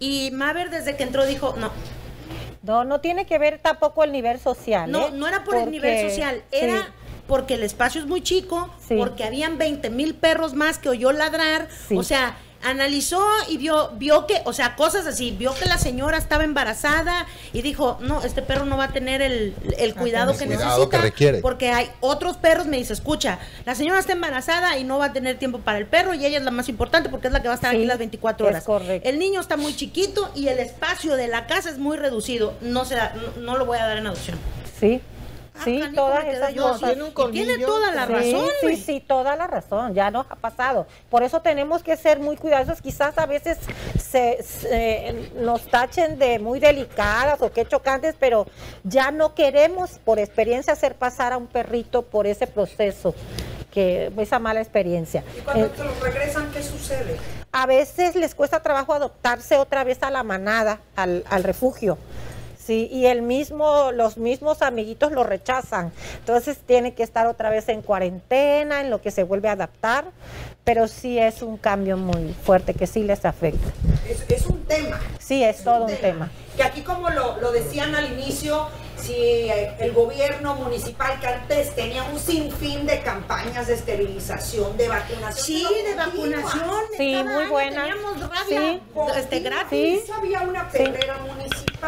[0.00, 1.70] Y Maver desde que entró dijo, no,
[2.62, 4.90] No, no tiene que ver tampoco el nivel social.
[4.90, 5.10] no, ¿eh?
[5.12, 6.58] no era por el nivel social, sí.
[6.60, 6.88] era
[7.28, 8.96] porque el espacio es muy chico, Sí.
[8.96, 11.96] porque habían 20 mil perros más que oyó ladrar, Sí.
[11.96, 16.18] o sea, analizó y vio, vio que, o sea, cosas así, vio que la señora
[16.18, 20.38] estaba embarazada y dijo, no, este perro no va a tener el, el cuidado el
[20.38, 21.38] que cuidado necesita, que requiere.
[21.40, 25.12] porque hay otros perros, me dice, escucha, la señora está embarazada y no va a
[25.12, 27.48] tener tiempo para el perro y ella es la más importante porque es la que
[27.48, 28.64] va a estar Sí, aquí las 24 es horas.
[28.64, 29.08] correcto.
[29.08, 32.84] El niño está muy chiquito y el espacio de la casa es muy reducido, no
[32.84, 34.38] se da- no, no lo voy a dar en adopción.
[34.80, 35.13] Sí, Ah,
[35.62, 36.90] sí, canijo, todas esas yo cosas.
[36.90, 40.36] Tiene un tiene toda la Sí, razón, sí, sí, toda la razón, ya nos ha
[40.36, 40.86] pasado.
[41.10, 42.80] Por eso tenemos que ser muy cuidadosos.
[42.82, 43.58] Quizás a veces
[44.00, 48.46] se, se- nos tachen de muy delicadas o que chocantes, pero
[48.82, 53.14] ya no queremos por experiencia hacer pasar a un perrito por ese proceso,
[53.70, 55.22] que esa mala experiencia.
[55.36, 57.16] Y cuando Eh, se los regresan, ¿qué sucede?
[57.56, 61.96] a veces les cuesta trabajo adoptarse otra vez a la manada, al, al refugio.
[62.64, 65.92] Sí, y el mismo, los mismos amiguitos lo rechazan.
[66.20, 70.06] Entonces tiene que estar otra vez en cuarentena, en lo que se vuelve a adaptar,
[70.64, 73.68] pero sí es un cambio muy fuerte que sí les afecta.
[74.08, 74.98] Es, es un tema.
[75.18, 76.30] Sí, es todo un tema.
[76.56, 81.74] Que aquí como lo, lo decían al inicio, si eh, el gobierno municipal que antes
[81.74, 85.34] tenía un sinfín de campañas de esterilización, de vacunación.
[85.44, 86.70] Sí, de vacunación.
[86.96, 87.82] Sí, cada muy buena.
[87.84, 88.80] Teníamos rabia Sí.
[89.18, 90.00] este, gratis.
[90.06, 90.12] Sí.
[90.16, 90.78] Había una Sí.
[90.78, 91.18] perrera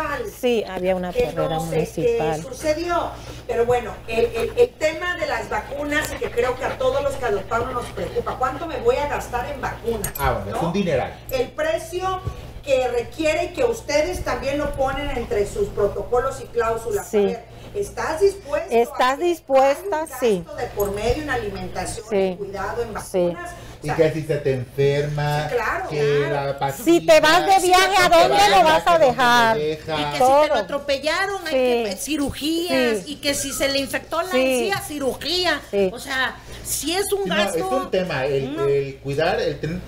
[0.02, 0.32] municipal.
[0.40, 2.36] Sí, había una que perrera no sé municipal.
[2.36, 3.10] qué sucedió.
[3.46, 7.02] Pero bueno, el, el- el tema de las vacunas y que creo que a todos
[7.02, 8.36] los que adoptaron nos preocupa.
[8.38, 10.12] ¿Cuánto me voy a gastar en vacunas?
[10.18, 11.18] Ah, bueno, es un dineral.
[11.30, 12.20] El precio
[12.64, 17.06] que requiere y que ustedes también lo ponen entre sus protocolos y cláusulas.
[17.08, 17.18] Sí.
[17.18, 18.68] A ver, ¿Estás dispuesto?
[18.74, 19.76] ¿Estás a que dispuesta?
[19.76, 20.44] hay un gasto Sí.
[20.56, 22.16] de por medio en alimentación, Sí.
[22.16, 23.26] en cuidado, en Sí.
[23.28, 23.52] vacunas?
[23.52, 26.46] O Y sea, que si se te enferma, Sí, claro, que claro.
[26.46, 29.56] la pastilla, Si te vas de viaje, ¿a dónde lo vas a dejar?
[29.58, 31.52] Y que si te lo atropellaron, hay
[31.84, 32.98] que cirugías.
[33.04, 33.12] Sí.
[33.12, 34.40] Y que si se le infectó la Sí.
[34.40, 35.60] encía, cirugía.
[35.70, 35.90] Sí.
[35.92, 37.58] O sea, si es un Sí, no, gasto.
[37.58, 38.64] es un tema, el, No.
[38.66, 39.78] el cuidar, el tener...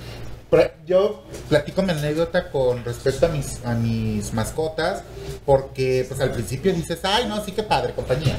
[0.86, 5.02] Yo platico mi anécdota con respecto a mis, a mis mascotas,
[5.44, 8.38] porque pues al principio dices, ay no, sí que padre, compañía.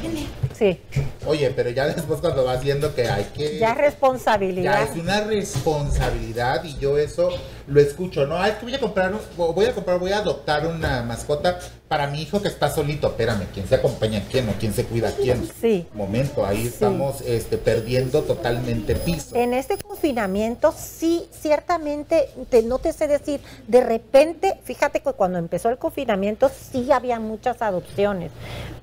[0.58, 0.80] Sí,
[1.28, 3.44] Oye, pero ya después cuando vas viendo que hay que...
[3.44, 4.84] ya es Ya responsabilidad.
[4.84, 7.30] es una responsabilidad y yo eso
[7.70, 8.38] lo escucho, ¿no?
[8.38, 9.20] Ah, es que voy a comprar, un-
[9.54, 13.08] voy a comprar, voy a adoptar una mascota para mi hijo que está solito.
[13.08, 15.50] Espérame, ¿quién se acompaña a quién o quién se cuida a quién?
[15.60, 15.88] Sí.
[15.94, 19.36] Momento, ahí estamos este, perdiendo totalmente piso.
[19.36, 25.38] En este confinamiento, sí, ciertamente, te- no te sé decir, de repente, fíjate que cuando
[25.40, 28.32] empezó el confinamiento sí había muchas adopciones,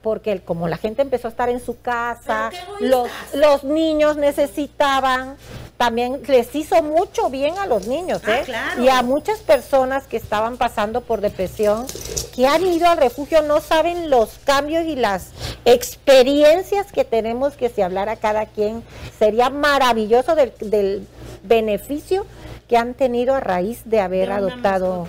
[0.03, 5.37] porque el- como la gente empezó a estar en su casa, los, los niños necesitaban,
[5.77, 8.43] también les hizo mucho bien a los niños, Ah, ¿eh?
[8.45, 8.83] claro.
[8.83, 11.87] Y a muchas personas que estaban pasando por depresión,
[12.35, 15.29] que han ido al refugio, no saben los cambios y las
[15.65, 18.83] experiencias que tenemos que si hablara cada quien,
[19.19, 21.07] sería maravilloso del, del
[21.43, 22.27] beneficio
[22.69, 25.07] que han tenido a raíz de haber adoptado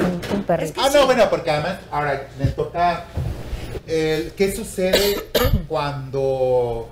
[0.00, 0.80] un, un perrito.
[0.82, 3.04] Ah, no, bueno, porque además, ahora me toca.
[3.86, 5.16] el- ¿Qué sucede
[5.68, 6.88] cuando.?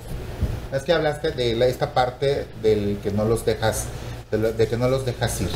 [0.72, 3.87] Es que hablaste de la- esta parte del que no los dejas.
[4.31, 5.48] De, lo- de que no los dejas ir.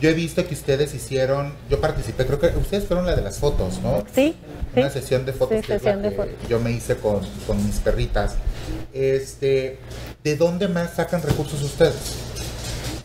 [0.00, 1.52] Yo he visto que ustedes hicieron.
[1.68, 4.04] Yo participé, creo que ustedes fueron la de las fotos, ¿no?
[4.14, 4.36] Sí,
[4.74, 4.80] sí.
[4.80, 6.48] Una sesión de fotos Sí, que es sesión de que fotos.
[6.48, 8.34] yo me hice con, con mis perritas.
[8.92, 9.78] Este.
[10.22, 11.94] ¿De dónde más sacan recursos ustedes?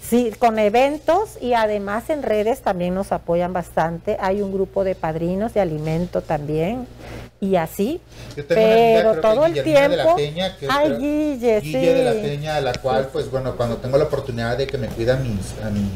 [0.02, 4.18] Sí, con eventos y además en redes también nos apoyan bastante.
[4.20, 6.88] Hay un grupo de padrinos de alimento también
[7.42, 8.02] y así.
[8.36, 9.90] Amiga, Pero todo el tiempo.
[9.90, 11.86] de la Peña, que Ay, Guille, Guille sí.
[11.86, 14.88] de la Peña, a la cual, pues bueno, cuando tengo la oportunidad de que me
[14.88, 15.90] cuida a mis, a mis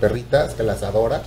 [0.00, 1.22] perritas, que las adora,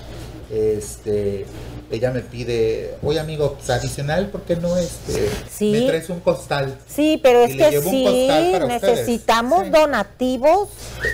[0.52, 1.46] este,
[1.92, 5.72] ella me pide, oye amigo, pues adicional, ¿por qué no este, Sí.
[5.72, 6.78] me traes un costal?
[6.88, 8.68] Sí, pero es que sí, ustedes.
[8.68, 9.70] necesitamos Sí.
[9.72, 10.70] donativos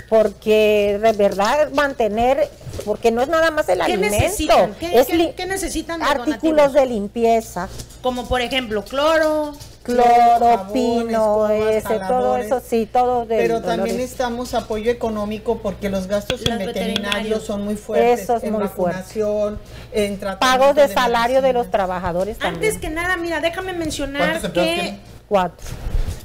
[0.09, 2.49] porque de verdad mantener,
[2.85, 4.73] porque no es nada más el ¿Qué alimento, necesitan?
[4.75, 6.73] ¿Qué- es qué- qué necesitan de artículos donativos?
[6.73, 7.67] de limpieza,
[8.01, 9.53] Como por ejemplo, cloro.
[9.87, 15.89] Cloro, jabones, pino, ese, todo eso, sí, todo de Pero también necesitamos apoyo económico porque
[15.89, 16.97] los gastos en Los veterinarios.
[16.99, 18.21] veterinarios son muy fuertes.
[18.21, 18.99] Eso es en muy fuerte.
[18.99, 19.59] vacunación,
[19.91, 22.63] en tratamiento pagos de salario de los trabajadores también.
[22.71, 25.01] Antes que nada, mira, déjame mencionar ¿Cuántos empleados que tienen?
[25.27, 25.67] Cuatro.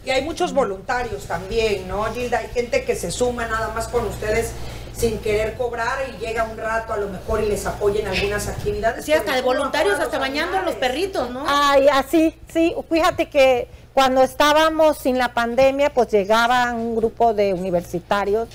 [0.04, 2.38] Y hay muchos voluntarios también, ¿no, Gilda?
[2.38, 4.50] Hay gente que se suma nada más con ustedes
[4.96, 9.04] sin querer cobrar y llega un rato a lo mejor y les apoyen algunas actividades.
[9.04, 11.44] sí, hasta de ¿cómo voluntarios, hasta bañando a los perritos, ¿no?
[11.46, 12.74] Ay, así, sí.
[12.90, 18.48] Fíjate que cuando estábamos sin la pandemia, pues llegaban un grupo de universitarios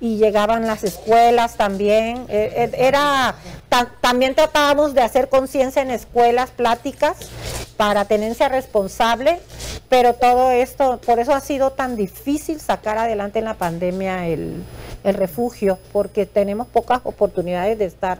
[0.00, 2.26] y llegaban las escuelas también.
[2.28, 3.34] Eh, eh, Era,
[3.68, 7.16] ta- también tratábamos de hacer conciencia en escuelas, pláticas
[7.76, 9.40] para tenencia responsable,
[9.88, 14.62] pero todo esto, por eso ha sido tan difícil sacar adelante en la pandemia el,
[15.06, 18.18] el refugio, porque tenemos pocas oportunidades de estar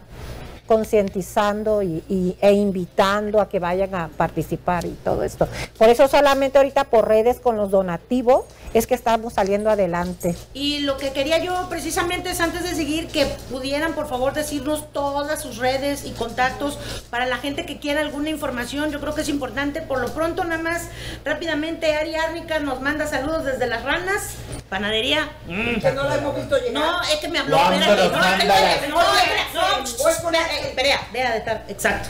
[0.66, 5.48] concientizando y, e invitando a que vayan a participar y todo esto.
[5.78, 8.44] Por eso solamente ahorita por redes con los donativos
[8.74, 10.34] es que estamos saliendo adelante.
[10.52, 14.92] Y lo que quería yo precisamente es antes de seguir que pudieran por favor decirnos
[14.92, 16.78] todas sus redes y contactos
[17.10, 18.90] para la gente que quiera alguna información.
[18.90, 19.82] Yo creo que es importante.
[19.82, 20.88] Por lo pronto nada más
[21.24, 24.34] rápidamente Ari Árnica nos manda saludos desde las ranas,
[24.68, 25.30] panadería.
[25.46, 25.80] Mm.
[25.80, 26.72] Que no la hemos visto llegar.
[26.72, 27.56] No, es que me habló.
[27.56, 29.60] Espérate, no, las- no, espera, no,
[29.98, 30.64] Voy con espera, Axel.
[30.64, 32.08] eh, espera, deja de estar, exacto.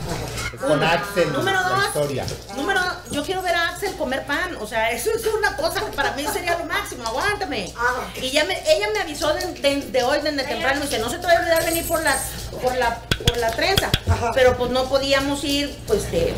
[0.66, 2.24] Con Axel, Número la dos, historia.
[2.56, 5.80] número dos, yo quiero ver a Axel comer pan, o sea, eso es una cosa
[5.80, 7.72] que para mí sería lo máximo, aguántame.
[7.76, 8.06] Ah.
[8.20, 11.10] Y ya me, ella me avisó de, de- de hoy, desde temprano, me dice, no
[11.10, 12.22] se te vaya a olvidar venir por las,
[12.62, 13.90] por la, por la trenza,
[14.34, 16.34] pero pues no podíamos ir, pues de,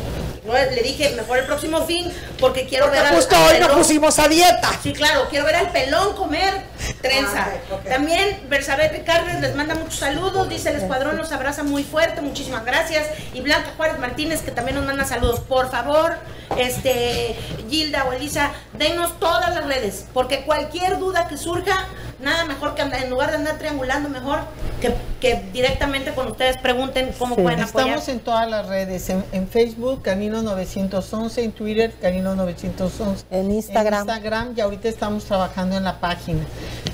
[0.53, 3.59] no, le dije, mejor el próximo fin, porque quiero Porque ver al- justo al hoy
[3.59, 4.69] nos pusimos a dieta.
[4.83, 6.61] Sí, claro, quiero ver al pelón comer
[7.01, 7.47] trenza.
[7.49, 7.75] Ah.
[7.87, 12.65] También Bersabete Carnes les manda muchos saludos, dice el escuadrón los abraza muy fuerte, muchísimas
[12.65, 13.07] gracias.
[13.33, 15.39] Y Blanca Juárez Martínez que también nos manda saludos.
[15.41, 16.15] Por favor,
[16.57, 17.35] este
[17.69, 21.85] Gilda o Elisa, denos todas las redes, porque cualquier duda que surja,
[22.19, 24.39] nada mejor que andar, en lugar de andar triangulando, mejor
[24.81, 27.41] que, que directamente con ustedes pregunten cómo Sí.
[27.41, 27.87] pueden apoyar.
[27.89, 33.25] Estamos en todas las redes, en, en Facebook, Canino 911, en Twitter, Canino 911.
[33.31, 34.01] En Instagram.
[34.01, 36.41] En Instagram, y ahorita estamos trabajando en la página.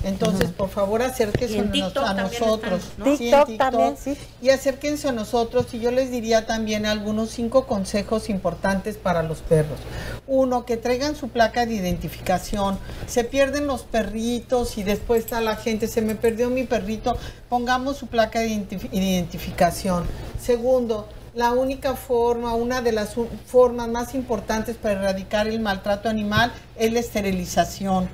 [0.03, 2.83] Entonces, por favor, acérquense a, nos- TikTok a también nosotros.
[2.83, 3.17] están, ¿no?
[3.17, 4.17] Sí, en TikTok también, sí.
[4.41, 9.39] Y acérquense a nosotros y yo les diría también algunos cinco consejos importantes para los
[9.39, 9.79] perros.
[10.27, 12.77] Uno, que traigan su placa de identificación.
[13.07, 17.17] Se pierden los perritos y después está la gente, se me perdió mi perrito.
[17.49, 20.05] Pongamos su placa de identif- identificación.
[20.41, 26.53] Segundo, la única forma, una de las formas más importantes para erradicar el maltrato animal
[26.77, 28.07] es la esterilización.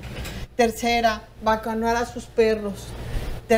[0.55, 2.87] Tercera, vacunar a sus perros.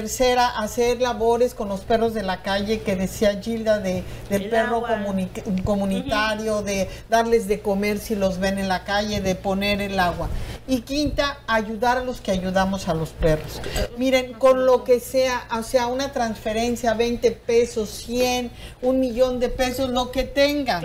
[0.03, 4.49] Tercera, hacer labores con los perros de la calle que decía Gilda de, del El
[4.49, 9.81] perro comuni- comunitario, de darles de comer si los ven en la calle, de poner
[9.81, 10.29] el agua.
[10.67, 13.61] Y quinta, ayudar a los que ayudamos a los perros.
[13.99, 18.49] Miren, con lo que sea, o sea, una transferencia, 20 pesos, 100,
[18.81, 20.83] un millón de pesos, lo que tengan.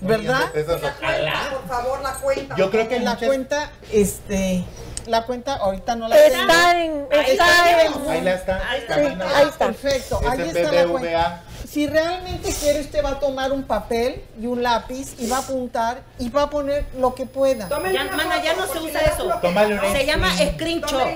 [0.00, 0.44] ¿Verdad?
[0.56, 2.56] Eso es- Por favor, la cuenta.
[2.56, 4.64] Yo creo que En la muchas- cuenta, este,
[5.06, 6.40] la cuenta ahorita no la tengo.
[6.42, 8.70] Está en, está en, Ahí la está.
[8.70, 8.94] Ahí está.
[9.36, 9.66] Ahí está.
[9.66, 11.42] Perfecto, Es ahí está la cuenta.
[11.68, 15.40] Si realmente quiere, usted va a tomar un papel y un lápiz y va a
[15.40, 17.68] apuntar y va a poner lo que pueda.
[17.68, 19.28] Ya, mana, ya no se usa eso.
[19.42, 20.54] Tómale un Se llama screen.
[20.82, 21.08] screenshot.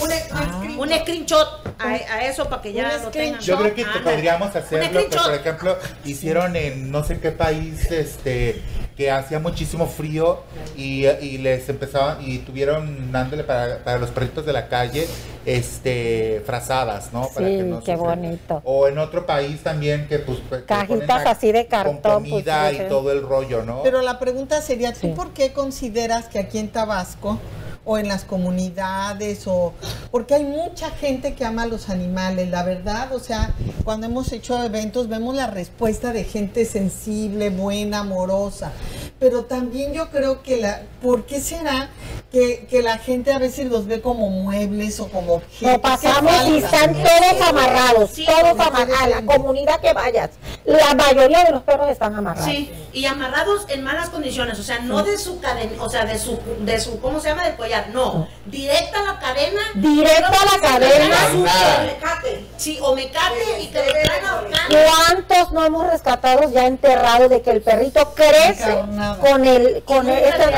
[0.00, 3.40] Un Un screenshot a, a eso para que ya Un lo tengan.
[3.40, 4.00] Yo creo que Ándale.
[4.00, 5.24] podríamos hacerlo, que, screenshot.
[5.26, 8.60] por ejemplo, hicieron en no sé qué país, este,
[8.98, 10.40] que hacía muchísimo frío
[10.76, 15.06] y, y les empezaban y tuvieron dándole para, para los perritos de la calle,
[15.46, 17.28] este, frazadas, ¿no?
[17.32, 18.60] Para Sí, que no qué bonito.
[18.64, 22.82] O en otro país también que pues Cajitas así de cartón, con comida pues, sí,
[22.82, 23.84] y todo el rollo, ¿no?
[23.84, 25.12] Pero la pregunta sería, ¿tú Sí.
[25.14, 27.38] por qué consideras que aquí en Tabasco
[27.88, 29.72] o en las comunidades o
[30.10, 34.30] porque hay mucha gente que ama a los animales, la verdad, o sea, cuando hemos
[34.30, 38.72] hecho eventos vemos la respuesta de gente sensible, buena, amorosa,
[39.18, 41.88] pero también yo creo que la, ¿por qué será
[42.30, 45.72] que, que la gente a veces los ve como muebles o como objetos?
[45.72, 48.26] Lo pasamos ¿Qué y están todos amarrados, Sí.
[48.26, 49.02] todos amarrados.
[49.02, 50.30] A la comunidad que vayas,
[50.66, 52.50] la mayoría de los perros están amarrados.
[52.50, 56.18] Sí, y amarrados en malas condiciones, o sea, no de su cadena, o sea, de
[56.18, 57.44] su, de su, ¿cómo se llama?
[57.44, 59.62] Del collar, no, directa a la cadena.
[59.74, 61.16] Directo a la cadena.
[61.86, 62.44] mecate.
[62.56, 64.08] Sí, o mecate y que le.
[64.68, 68.82] ¿Cuántos no hemos rescatado ya enterrados de que el perrito crece
[69.20, 70.50] con el con el, este-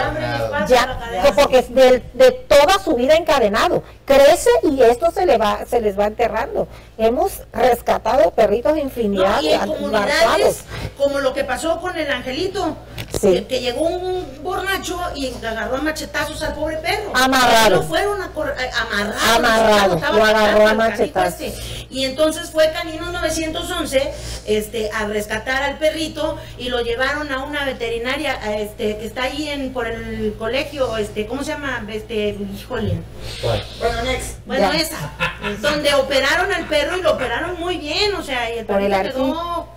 [0.68, 1.32] ya cadena.
[1.36, 3.82] porque es de, toda su vida encadenado.
[4.04, 6.66] Crece y esto se le va se les va enterrando.
[6.98, 10.64] Hemos rescatado perritos infinidad No, y en comunidades,
[10.96, 12.76] como lo que pasó con el angelito,
[13.20, 13.32] Sí.
[13.32, 17.12] que, que llegó un borracho y agarró a machetazos al pobre perro.
[17.14, 17.76] Amarrado.
[17.76, 19.36] Lo fueron a cor- eh, amarrado.
[19.36, 21.40] Amarrado, Estaba lo agarró a machetazos.
[21.40, 21.86] este.
[21.90, 24.12] Y entonces fue Canino 911
[24.46, 29.24] este, a rescatar al perrito y lo llevaron a una veterinaria a este, que está
[29.24, 31.84] ahí en, por el colegio, este, ¿cómo se llama?
[31.90, 33.00] Este, híjole.
[33.42, 34.38] Bueno, next.
[34.46, 34.78] Bueno, Ya.
[34.80, 35.12] esa,
[35.60, 38.90] donde operaron al perro y lo operaron muy bien, o sea, y el Por el
[38.90, 39.32] perrito arquín.
[39.32, 39.68] quedó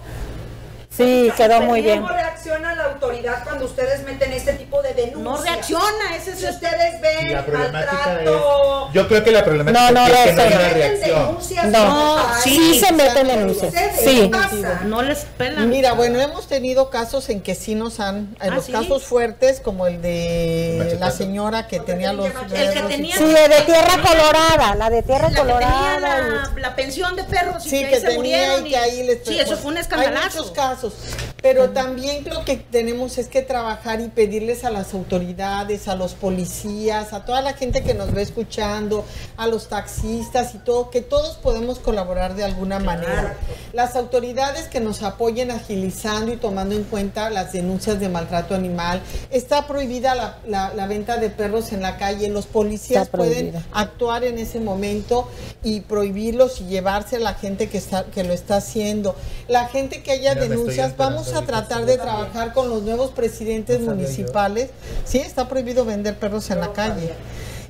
[0.95, 5.23] sí quedó muy bien ¿Cómo reacciona la autoridad cuando ustedes meten este tipo de denuncias?
[5.23, 9.43] no reacciona, ese es Si ustedes ven la problemática maltrato, es, yo creo que la
[9.45, 10.73] problemática No, no, es que no, no hay una no.
[10.73, 11.71] reacción.
[11.71, 12.87] No, como sí, tal.
[12.87, 13.73] se meten denuncias.
[14.03, 14.31] Sí.
[14.85, 15.69] no les pelan.
[15.69, 18.71] Mira, bueno, hemos tenido casos en que sí nos han, en ¿Ah, los sí?
[18.71, 20.99] casos fuertes, como el de Machetazo.
[21.05, 22.33] la señora que tenía los El
[22.73, 26.51] que tenía- sí de, de tierra colorada la de tierra la que tenía colorada la,
[26.57, 29.03] la pensión de perros y Sí, que, ahí que se tenía murieron y que ahí
[29.03, 30.37] les Sí, eso fue un Hay escandalazo.
[30.39, 30.82] muchos casos,
[31.41, 36.13] pero también lo que tenemos es que trabajar y pedirles a las autoridades, a los
[36.13, 39.05] policías, a toda la gente que nos ve escuchando,
[39.37, 43.37] a los taxistas y todo, que todos podemos colaborar de alguna manera.
[43.73, 49.01] Las autoridades que nos apoyen agilizando y tomando en cuenta las denuncias de maltrato animal.
[49.31, 52.27] Está prohibida la, la- la venta de perros en la calle.
[52.29, 55.27] Los policías pueden actuar en ese momento
[55.63, 59.15] y prohibirlos y llevarse a la gente que está que lo está haciendo.
[59.47, 60.45] La gente que haya Mira,
[60.97, 64.69] vamos a tratar de trabajar con los nuevos presidentes municipales.
[65.05, 67.13] Sí, está prohibido vender perros en la calle.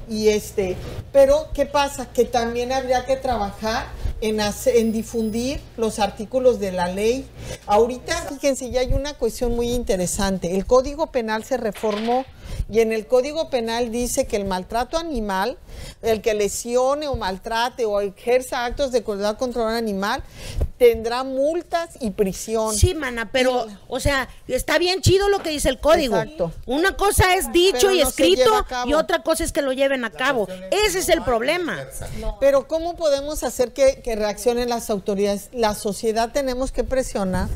[0.10, 0.76] Y este,
[1.14, 2.08] pero ¿qué pasa?
[2.08, 3.86] Que también habría que trabajar
[4.20, 7.26] en, hace- en difundir los artículos de la ley.
[7.68, 10.56] Ahorita, fíjense, ya hay una cuestión muy interesante.
[10.56, 12.26] El Código Penal se reformó
[12.70, 15.58] y en el Código Penal dice que el maltrato animal,
[16.02, 20.24] el que lesione o maltrate o ejerza actos de crueldad contra un animal,
[20.78, 22.76] tendrá multas y prisión.
[22.76, 26.18] Sí, mana, pero, o sea, está bien chido lo que dice el código.
[26.18, 26.52] Exacto.
[26.66, 30.04] Una cosa es dicho Pero y no escrito y otra cosa es que lo lleven
[30.04, 30.48] a cabo.
[30.72, 31.80] Ese es el problema.
[32.40, 35.50] Pero ¿cómo podemos hacer que, que reaccionen las autoridades?
[35.54, 37.48] La sociedad tenemos que presionar.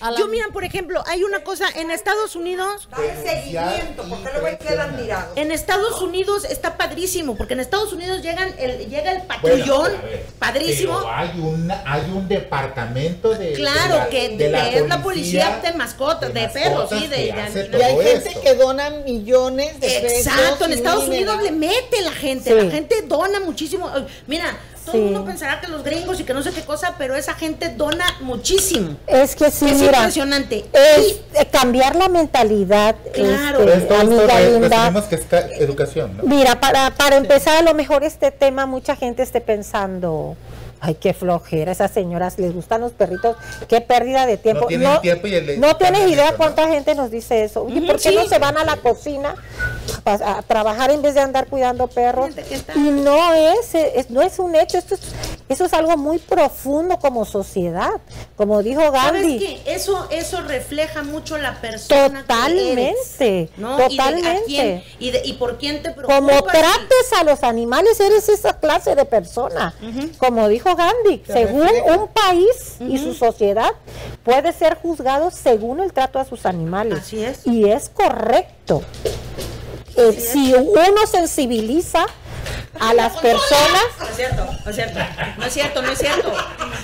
[0.00, 2.88] A la- Yo, mira, por ejemplo, hay una cosa en Estados Unidos.
[2.90, 5.36] Dale seguimiento, porque luego ahí quedan tirados.
[5.36, 9.98] En Estados Unidos está padrísimo, porque en Estados Unidos llegan el, llega el patrullón, Bueno,
[9.98, 10.98] a ver, padrísimo.
[10.98, 13.52] Pero hay un, hay un departamento de.
[13.54, 17.26] Claro, de la- que, de que es la policía de mascotas, de, perros, sí, de,
[17.26, 18.40] Y hay gente esto.
[18.40, 20.26] que dona millones de pesos.
[20.26, 22.66] Exacto, en Estados Unidos le mete la gente, Sí.
[22.66, 23.90] la gente dona muchísimo.
[24.26, 25.04] Mira, todo el Sí.
[25.04, 28.04] mundo pensará que los gringos y que no sé qué cosa, pero esa gente dona
[28.20, 28.96] muchísimo.
[29.06, 30.64] es que sí es mira impresionante.
[30.72, 33.62] es eh, cambiar la mentalidad Claro.
[33.68, 36.24] este, amiga linda que es ca- educación, ¿no?
[36.24, 40.36] Mira, para, para empezar, a lo mejor este tema, mucha gente esté pensando,
[40.84, 43.36] Ay, qué flojera, esas señoras les gustan los perritos,
[43.68, 44.62] qué pérdida de tiempo.
[44.62, 46.36] No tienen tiempo y el- no tienes idea eso, ¿no?
[46.38, 47.62] cuánta gente nos dice eso.
[47.62, 48.16] Oye, ¿por qué sí.
[48.16, 49.36] no se van a la cocina
[50.04, 52.30] a, a trabajar en vez de andar cuidando perros?
[52.74, 55.02] Y no es, es- no es un hecho, esto es,
[55.48, 57.92] eso es algo muy profundo como sociedad,
[58.36, 59.38] como dijo ¿Sabes Gandhi.
[59.38, 59.62] qué?
[59.74, 62.08] Eso, eso refleja mucho la persona.
[62.22, 63.74] que Totalmente, eres, ¿no?
[63.74, 64.42] Y de a totalmente.
[64.46, 66.18] quién- Y, de- y por quién te preocupas.
[66.18, 69.74] Como trates a los animales, eres esa clase de persona.
[70.18, 73.72] Como dijo Gandhi, según un país y su sociedad
[74.22, 76.98] puede ser juzgado según el trato a sus animales.
[77.00, 77.46] Así es.
[77.46, 78.82] Y es correcto.
[79.96, 82.06] Eh, si uno sensibiliza
[82.80, 85.00] a las personas, No es cierto, no es cierto,
[85.38, 86.32] no es cierto, no es cierto,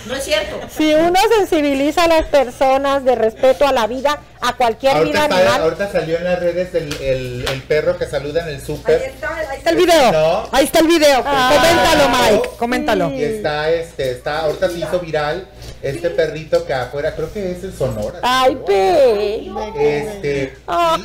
[0.07, 0.61] no es cierto.
[0.77, 5.25] si uno sensibiliza a las personas de respeto a la vida, a cualquier Ahorita, vida
[5.25, 8.55] está- animal, ahorita salió en las redes el, el, el perro que saluda en el
[8.57, 9.03] Ahí súper.
[9.03, 10.13] está, ahí está el video.
[10.13, 10.49] No.
[10.53, 11.23] Ahí está el video.
[11.27, 11.51] Ah.
[11.57, 12.49] coméntalo, Mike.
[12.59, 13.11] Coméntalo.
[13.11, 15.49] Y está, este, está, ahorita se hizo viral
[15.83, 18.21] este perrito que afuera, creo que es el Sonora.
[18.23, 19.47] ay, pe.
[19.77, 20.57] Este,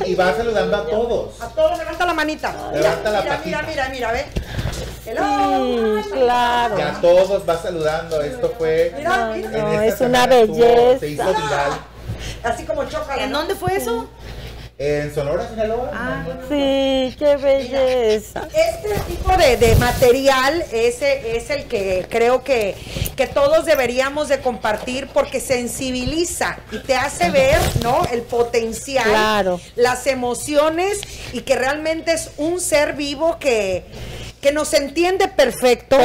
[0.06, 1.40] y, y va saludando a todos.
[1.40, 2.54] A todos levanta la manita.
[2.72, 3.62] Levanta la mira, patita.
[3.62, 4.24] mira, mira, mira, ve.
[5.06, 6.02] Hello.
[6.02, 6.78] Sí, claro.
[6.78, 8.20] Y a todos va saludando.
[8.22, 8.92] Esto fue.
[8.96, 9.50] Mira, mira.
[9.50, 10.98] No, es una estuvo- belleza.
[11.00, 11.72] Se hizo viral
[12.42, 13.16] Así como choca.
[13.22, 14.08] ¿En dónde fue eso?
[14.76, 15.90] En Sonora, Sinaloa.
[15.94, 16.24] Ah.
[16.48, 18.48] Sí, qué belleza.
[18.52, 22.74] Este tipo de, de material ese es el que creo que,
[23.14, 28.04] que todos deberíamos de compartir porque sensibiliza y te hace ver, ¿no?
[28.10, 29.60] El potencial, Claro.
[29.76, 31.00] las emociones
[31.32, 33.84] y que realmente es un ser vivo que
[34.40, 35.96] que nos entiende perfecto.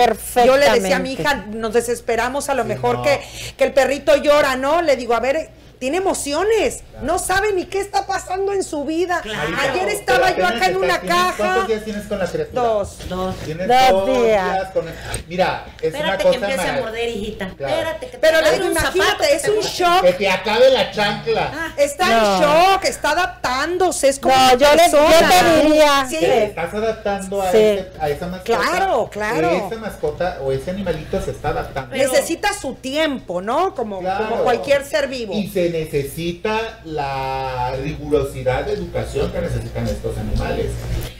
[0.45, 3.03] Yo le decía a mi hija, nos desesperamos a lo mejor no.
[3.03, 3.19] que,
[3.57, 4.81] que el perrito llora, ¿no?
[4.81, 5.49] Le digo, a ver,
[5.79, 9.21] tiene emociones, no sabe ni qué está pasando en su vida.
[9.21, 9.55] Claro.
[9.57, 11.33] Ayer estaba yo acá en una tienes- caja.
[11.37, 12.61] ¿Cuántos días tienes con la criatura?
[12.61, 12.97] Dos.
[13.07, 13.35] Dos.
[13.37, 14.53] Tienes Dos dos, días.
[14.53, 14.71] días.
[14.73, 14.85] con
[15.27, 17.49] Mira, es Espérate una que cosa empiece a marav- morder, hijita.
[17.57, 17.73] Claro.
[17.73, 20.01] Espérate que te Pero le agarre digo, un zapato que imagínate, es te un shock.
[20.03, 21.68] Que te acabe la chancla.
[21.79, 22.35] Está No.
[22.35, 22.41] en
[22.73, 26.17] shock, está adaptándose, es como No, yo le- yo te diría- Sí.
[26.19, 27.57] Te estás adaptando a, Sí.
[27.57, 28.59] ese- a esa mascota.
[28.59, 29.49] Claro, claro.
[29.67, 31.91] Esa mascota o ese animalito se está adaptando.
[31.91, 33.73] Pero- Necesita su tiempo, ¿no?
[33.75, 34.29] Como, Claro.
[34.29, 35.33] como cualquier ser vivo.
[35.33, 40.67] Y se necesita la rigurosidad de educación que necesitan estos animales.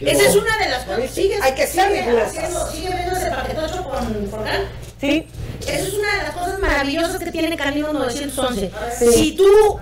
[0.01, 1.09] Esa es una de las cosas.
[1.09, 4.61] ¿Sigues, Hay que ser sigue haciendo- sigue viendo ese paquetocho con Forgán?
[4.99, 5.25] Sí,
[5.61, 8.71] Esa es una de las cosas maravillosas que tiene Canino 911.
[8.97, 9.79] Si tú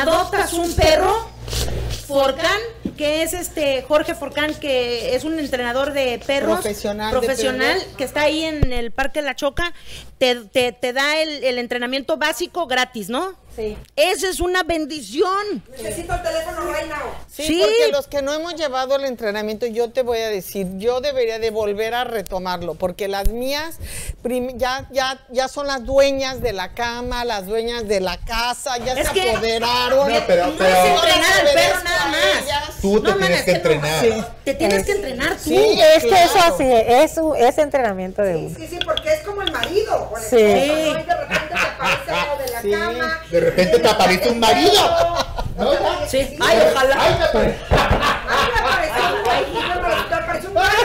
[0.00, 1.28] adoptas un perro,
[2.06, 2.60] Forcán,
[2.96, 7.96] que es este Jorge Forcán, que es un entrenador de perros Profesional de profesional, perros.
[7.96, 9.72] que está ahí en el Parque La Choca,
[10.18, 13.34] te, te, te da el, el entrenamiento básico gratis, ¿no?
[13.54, 13.76] Sí.
[13.96, 15.62] Esa es una bendición.
[15.70, 16.98] Necesito el teléfono right now.
[17.30, 17.60] Sí, Sí.
[17.62, 21.38] porque los que no hemos llevado el entrenamiento, yo te voy a decir, yo debería
[21.38, 23.78] de volver a retomarlo, porque las mías
[24.56, 28.92] ya, ya, ya son las dueñas de la cama, las dueñas de la casa, ya
[28.94, 30.12] Es se que- apoderaron.
[30.12, 32.42] No, pero- no pero- es entrenar al perro nada más.
[32.44, 32.64] ellas.
[32.80, 33.56] Tú te No, tienes es que no.
[33.56, 34.00] entrenar.
[34.04, 34.24] Sí.
[34.44, 35.42] Te tienes que entrenar tú.
[35.44, 36.54] Sí, Es que eso claro.
[36.54, 38.56] así es, es entrenamiento de uno.
[38.58, 39.82] Sí, sí, porque es como el marido.
[40.10, 40.36] con el Sí.
[40.36, 42.70] esposo, de repente te aparece algo de la Sí.
[42.70, 43.20] cama.
[43.30, 44.80] De repente te aparece un marido.
[45.58, 45.72] ¿No?
[46.08, 46.36] Sí.
[46.40, 46.96] Ay, ojalá.
[46.98, 47.58] Ay, me apare-
[48.28, 48.60] Ay, me
[50.16, 50.76] apareció un macho.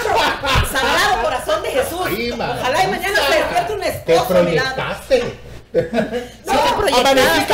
[0.71, 1.99] Sagrado corazón de Jesús.
[2.01, 4.43] Ojalá y mañana se despierte un Te esposo lado.
[4.45, 5.39] proyectaste.
[5.71, 7.11] Proyectada.
[7.11, 7.53] Amaneciste.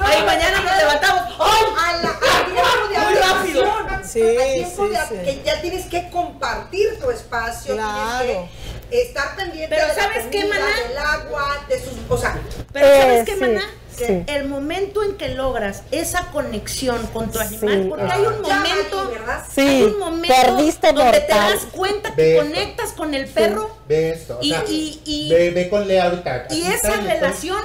[0.00, 1.22] Ay, mañana nos levantamos.
[1.38, 1.64] ¡Ay!
[1.78, 3.64] A la- tiempo de Muy rápido.
[4.02, 5.14] Sí, sí, de- sí.
[5.24, 8.24] que ya tienes que compartir tu espacio, Claro.
[8.24, 8.50] tienes
[8.90, 10.88] que estar pendiente Pero de la ¿sabes qué, comida, maná?
[10.88, 12.36] del agua, de sus, o sea,
[12.72, 13.62] Pero Eh, ¿sabes qué, sí, maná?
[14.06, 14.24] Sí.
[14.26, 17.88] El momento en que logras esa conexión con tu animal, Sí.
[17.88, 19.12] porque hay un momento.
[19.54, 23.64] Sí, hay un momento perdiste donde te das cuenta que conectas con el perro.
[23.64, 26.46] O Y- sea, y- y- ve, ve con Lea ahorita.
[26.50, 27.58] y esa relación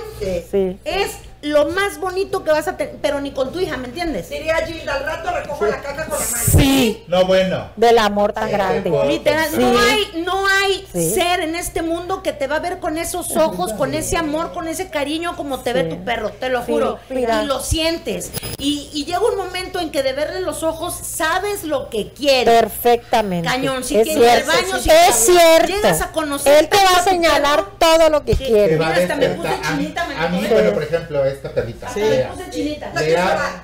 [0.52, 0.78] Sí.
[0.84, 1.12] es
[1.46, 4.30] lo más bonito que vas a tener, pero ni con tu hija, ¿me entiendes?
[4.30, 6.44] diría Gilda, al rato recojo la caca con la mano.
[6.58, 7.70] Sí, No, bueno.
[7.76, 8.90] del amor tan Sí, grande.
[8.90, 9.58] por- Literal, Sí.
[9.58, 11.12] no hay, no hay Sí.
[11.14, 14.54] ser en este mundo que te va a ver con esos ojos, con ese amor,
[14.54, 16.98] con ese cariño como te ve tu perro, te lo Sí, juro.
[17.10, 17.44] mira.
[17.44, 18.32] Y lo sientes.
[18.58, 22.46] Y, y llega un momento en que de verle los ojos sabes lo que quiere.
[22.60, 23.48] Perfectamente.
[23.48, 24.52] Cañón, si es quiere ir al cierto.
[24.72, 25.68] baño, si es cierto.
[25.74, 27.76] llegas a conocer Él te va a señalar perro.
[27.98, 28.78] todo lo que quiere.
[28.78, 31.90] Mira, hasta me puse chinita, me a mí, bueno, por ejemplo, esta perrita.
[31.96, 32.32] Me Lea.
[32.32, 32.92] puse chinita.
[32.94, 33.64] Lea.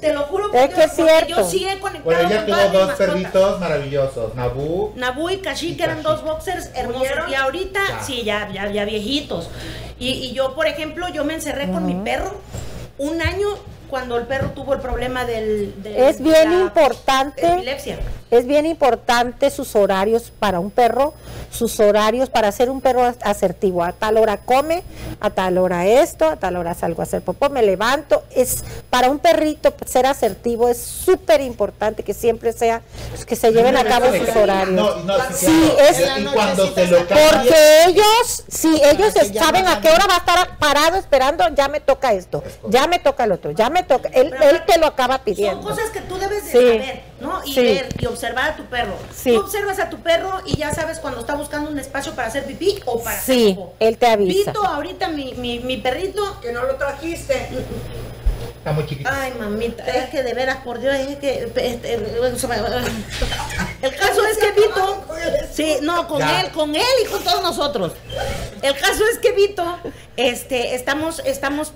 [0.00, 1.28] Te lo juro Es porque, que es porque cierto.
[1.42, 4.34] yo sí he conectado Bueno, ella con tuvo dos perritos maravillosos.
[4.36, 4.92] Nabu.
[4.94, 6.98] Nabu y Kashi, que eran dos boxers hermosos.
[7.02, 7.30] ¿Murieron?
[7.30, 8.02] Y ahorita, Ya.
[8.04, 9.50] sí, ya, ya, ya viejitos.
[9.98, 12.40] Y, y yo, por ejemplo, yo me encerré con mi perro
[12.98, 13.48] un año
[13.90, 15.82] cuando el perro tuvo el problema del...
[15.82, 17.44] de Es bien la importante.
[17.54, 17.98] Epilepsia.
[18.32, 21.12] Es bien importante sus horarios para un perro.
[21.52, 23.84] sus horarios para ser un perro as- asertivo.
[23.84, 24.82] A tal hora come,
[25.20, 28.22] a tal hora esto, a tal hora salgo a hacer popó, me levanto.
[28.34, 32.80] Es para un perrito ser asertivo es súper importante que siempre sea
[33.26, 34.74] que se lleven a cabo sus horarios.
[34.74, 35.90] No, no, sí, Sí, claro.
[35.90, 40.18] es- y, cuando te lo Porque ellos, sí, ellos saben a qué hora va a
[40.18, 44.08] estar parado esperando, ya me toca esto, ya me toca el otro, ya me toca.
[44.14, 45.68] Él, él te lo acaba Son pidiendo.
[45.68, 46.56] cosas que tú debes de Sí.
[46.78, 47.40] saber, ¿no?
[47.44, 47.62] Y Sí.
[47.62, 48.94] ver y observar a tu perro.
[49.14, 49.32] Sí.
[49.32, 52.44] Tú observas a tu perro y ya sabes cuando está buscando un espacio para hacer
[52.44, 54.50] pipí o para Sí, hacer él te avisa.
[54.52, 56.40] Vito, ahorita mi, mi, mi perrito.
[56.42, 57.48] Que no lo trajiste.
[58.56, 59.08] Está muy chiquito.
[59.12, 61.50] Ay, mamita, es que de veras, por Dios, es que.
[61.56, 62.02] este, el
[63.96, 65.04] caso es que Vito.
[65.52, 66.40] Sí, no, con Ya.
[66.42, 67.92] él, con él y con todos nosotros.
[68.62, 69.78] El caso es que Vito,
[70.16, 71.72] este, estamos, estamos,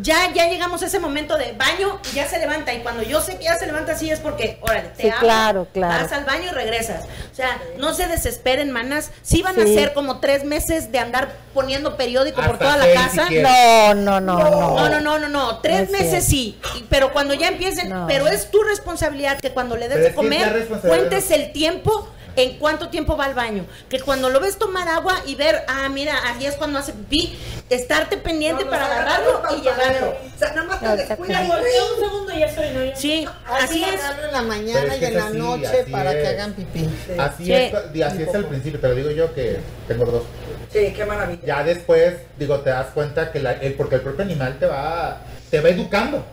[0.00, 2.74] ya, ya llegamos a ese momento de baño y ya se levanta.
[2.74, 5.20] Y cuando yo sé que ya se levanta así es porque, órale, te Sí, hablo,
[5.20, 6.02] claro, claro.
[6.04, 7.04] Vas al baño y regresas.
[7.32, 9.10] O sea, no se desesperen, manas.
[9.22, 13.28] Sí van a ser como tres meses de andar poniendo periódico por toda la casa.
[13.28, 13.38] si.
[13.38, 14.50] No, no, no, no.
[14.76, 15.58] No, no, no, no, no.
[15.60, 16.26] Tres No meses cierto.
[16.26, 16.58] sí.
[16.76, 18.06] y- Pero cuando ya empiecen, No.
[18.06, 22.08] pero es tu responsabilidad que cuando le des Pero de que comer, cuentes el tiempo.
[22.38, 23.64] En cuánto tiempo va al baño.
[23.88, 27.34] Que cuando lo ves tomar agua y ver, ah, mira, ahí es cuando hace pipí,
[27.70, 30.08] estarte pendiente para agarrarlo y llevarlo.
[30.34, 31.48] O sea, nada más te No, descuidas.
[31.48, 32.84] Un segundo y ya estoy, ¿no?
[32.84, 32.94] Ya.
[32.94, 34.00] Sí, Así así es.
[34.26, 36.22] en la mañana Pero es y que en es la así, noche así para que
[36.24, 36.28] es.
[36.28, 36.90] hagan pipí.
[37.18, 37.52] Así Sí.
[37.54, 40.24] es, y así es al principio, te lo digo yo que tengo dos.
[40.70, 41.40] Sí, qué maravilla.
[41.42, 45.22] Ya después, digo, te das cuenta que la, el, porque el propio animal te va,
[45.50, 46.24] te va educando.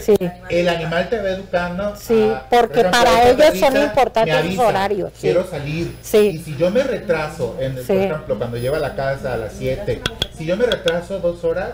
[0.00, 0.14] Sí.
[0.48, 1.94] El animal te va educando.
[1.96, 5.20] Sí, a- porque por para ellos son importantes los horarios, sí.
[5.22, 5.94] Quiero salir.
[6.00, 6.18] Sí.
[6.18, 9.36] Y si yo me retraso, en, el- por ejemplo, cuando lleva a la casa a
[9.36, 10.00] las 7,
[10.36, 11.72] si yo me retraso dos horas,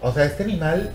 [0.00, 0.90] o sea, este animal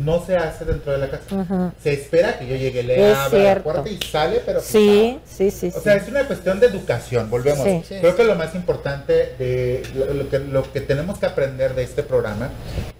[0.00, 1.72] no se hace dentro de la casa.
[1.82, 5.50] Se espera que yo llegue, le Es abra la puerta y sale, pero Sí, sí,
[5.50, 5.80] sí, o sí.
[5.84, 7.64] sea, es una cuestión de educación, volvemos.
[7.64, 7.82] Sí.
[7.88, 7.96] Sí.
[8.00, 11.82] Creo que lo más importante de lo, lo que, lo que tenemos que aprender de
[11.84, 12.50] este programa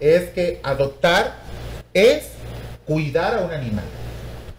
[0.00, 1.34] es que adoptar
[1.94, 2.24] es
[2.86, 3.84] cuidar a un animal.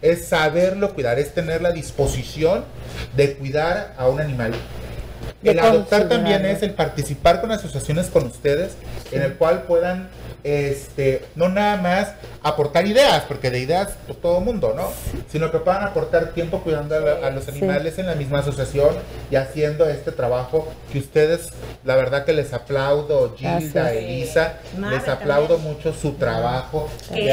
[0.02, 2.64] Es saberlo cuidar, es tener la disposición
[3.16, 4.52] de cuidar a un animal.
[5.42, 8.72] El adoptar también es el participar con asociaciones con ustedes,
[9.12, 10.08] en el cual puedan,
[10.44, 14.88] este, no nada más aportar ideas, porque de ideas pues, todo mundo, ¿no?
[15.32, 18.94] Sino que puedan aportar tiempo cuidando a, la- a los animales en la misma asociación
[19.30, 21.48] y haciendo este trabajo que ustedes,
[21.84, 23.90] la verdad que les aplaudo, Gilda.
[23.92, 27.24] Elisa, Madre les aplaudo mucho su trabajo que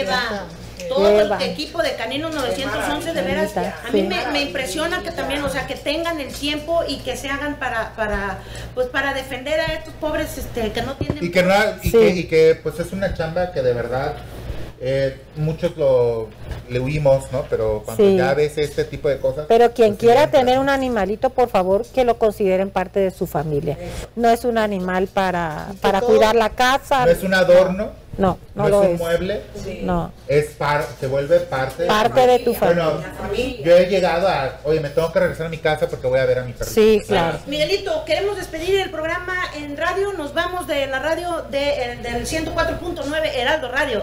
[0.00, 0.44] Eva.
[0.88, 5.42] Todo el equipo de Caninos 911, de veras, a mí me, me impresiona que también,
[5.42, 8.38] o sea, que tengan el tiempo y que se hagan para, para
[8.74, 11.24] pues para defender a estos pobres este, que no tienen...
[11.24, 11.92] Y que, no, y, Sí.
[11.92, 14.14] que, y que, pues es una chamba que de verdad
[14.80, 16.28] eh, muchos lo
[16.68, 17.44] le huimos, ¿no?
[17.48, 18.16] Pero cuando Sí.
[18.16, 19.46] ya ves este tipo de cosas.
[19.48, 23.26] Pero quien pues, quiera tener un animalito, por favor, que lo consideren parte de su
[23.26, 23.78] familia.
[24.16, 27.06] No es un animal para, para todo- cuidar la casa.
[27.06, 28.98] No es un adorno, No, no, no, lo es un es.
[29.00, 29.42] mueble,
[29.82, 30.10] No.
[30.26, 33.60] es par, se vuelve parte, Parte de tu Bueno, familia.
[33.64, 36.24] yo he llegado a, oye, me tengo que regresar a mi casa porque voy a
[36.24, 36.74] ver a mi perrito.
[36.74, 37.38] Sí, claro.
[37.46, 40.14] Miguelito, queremos despedir el programa en radio.
[40.14, 44.02] Nos vamos de la radio de, eh, del 104.9 Heraldo Radio.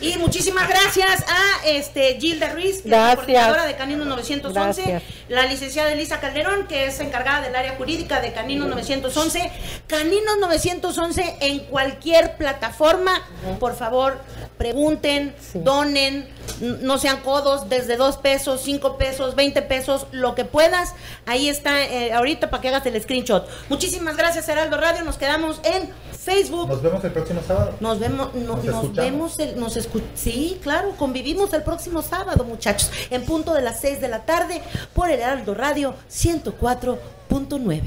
[0.00, 3.16] Y muchísimas gracias a este Gilda Ruiz, que es la Gracias.
[3.16, 5.02] coordinadora de Caninos 911, Gracias.
[5.28, 9.50] La licenciada Elisa Calderón, que es encargada del área jurídica de Caninos 911.
[9.86, 13.12] Caninos 911 en cualquier plataforma,
[13.60, 14.18] por favor,
[14.56, 15.60] pregunten, Sí.
[15.62, 16.28] donen,
[16.60, 20.94] no sean codos, desde dos pesos, cinco pesos, 20 pesos, lo que puedas.
[21.26, 23.46] Ahí está eh, ahorita para que hagas el screenshot.
[23.68, 25.04] Muchísimas gracias, Heraldo Radio.
[25.04, 25.90] Nos quedamos en
[26.28, 26.68] Facebook.
[26.68, 27.72] Nos vemos el próximo sábado.
[27.80, 32.90] Nos vemos, no- Nos vemos, el, nos escu- sí, claro, convivimos el próximo sábado, muchachos,
[33.10, 34.60] en punto de las 6 de la tarde
[34.94, 37.82] por el Heraldo Radio 104.9.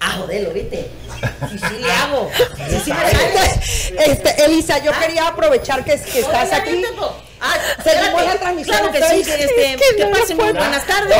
[0.00, 0.90] Ah, joder, viste.
[1.50, 2.30] Sí, sí le hago.
[2.68, 4.12] Sí, sí me sale.
[4.12, 6.82] Este, Elisa, yo quería aprovechar que, que estás aquí.
[7.40, 9.50] Ah, Seguimos la transmisión Claro que sí, Facebook.
[9.50, 11.16] este, Es que que no pasen muy buenas tardes.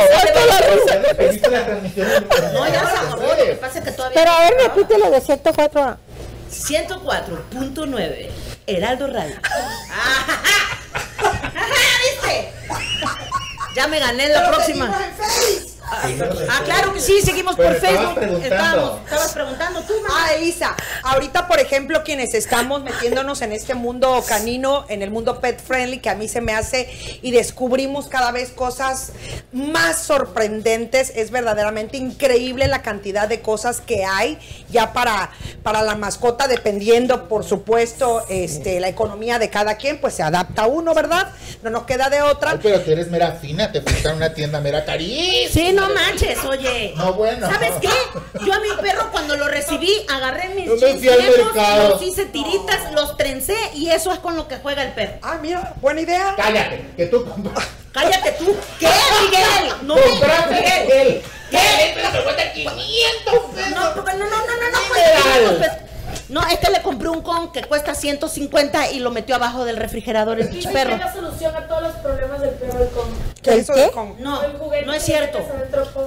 [2.52, 4.20] No, ya se acabó, lo que pasa es que todavía...
[4.20, 5.98] Pero a ver, repítelo de 104 a...
[6.50, 8.30] 104.9
[8.66, 9.36] Heraldo Radio.
[9.90, 10.42] Ajá,
[12.22, 12.52] ¿Viste?
[13.74, 14.98] Ya me gané la próxima.
[15.88, 18.14] Ah, claro que sí, seguimos por estabas Facebook.
[18.14, 18.54] preguntando.
[18.56, 20.24] Estábamos, estabas preguntando tú, mamá.
[20.26, 25.40] Ah, Elisa, ahorita, por ejemplo, quienes estamos metiéndonos en este mundo canino, en el mundo
[25.40, 26.88] pet friendly, que a mí se me hace
[27.22, 29.12] y descubrimos cada vez cosas
[29.52, 34.38] más sorprendentes, es verdaderamente increíble la cantidad de cosas que hay
[34.70, 35.30] ya para,
[35.62, 40.66] para la mascota, dependiendo, por supuesto, este, la economía de cada quien, pues se adapta
[40.66, 41.28] uno, ¿verdad?
[41.62, 42.52] No nos queda de otra.
[42.52, 45.50] Ay, pero tú eres mera fina, te fuiste a una tienda mera carísima.
[45.52, 46.94] Sí, no manches, oye.
[46.96, 47.48] No, bueno.
[47.50, 47.88] ¿Sabes qué?
[48.44, 51.54] Yo a mi perro cuando lo recibí, agarré mis Yo me jeans fui al viejos,
[51.54, 51.88] mercado.
[51.90, 55.18] los hice tiritas, los trencé y eso es con lo que juega el perro.
[55.22, 56.34] Ah, mira, buena idea.
[56.36, 57.66] Cállate, que tú compras.
[57.92, 58.54] Cállate tú.
[58.78, 58.88] ¿Qué,
[59.22, 59.72] Miguel?
[59.82, 60.90] No Compraste Miguel.
[60.92, 61.22] él.
[61.50, 61.92] ¿Qué?
[61.94, 63.70] Pero te cuesta 500 pesos.
[63.70, 65.56] No, porque no, no, no, no, no, pues, Mineral.
[65.58, 65.85] pues, No,
[66.28, 70.40] es que le compré un con que cuesta 150 y lo metió abajo del refrigerador
[70.40, 70.94] el pinche perro.
[70.94, 73.04] Es la solución a todos los problemas del perro del con.
[73.42, 73.84] ¿Qué ¿El qué?
[73.84, 74.20] el con?
[74.20, 75.38] No, El no es cierto.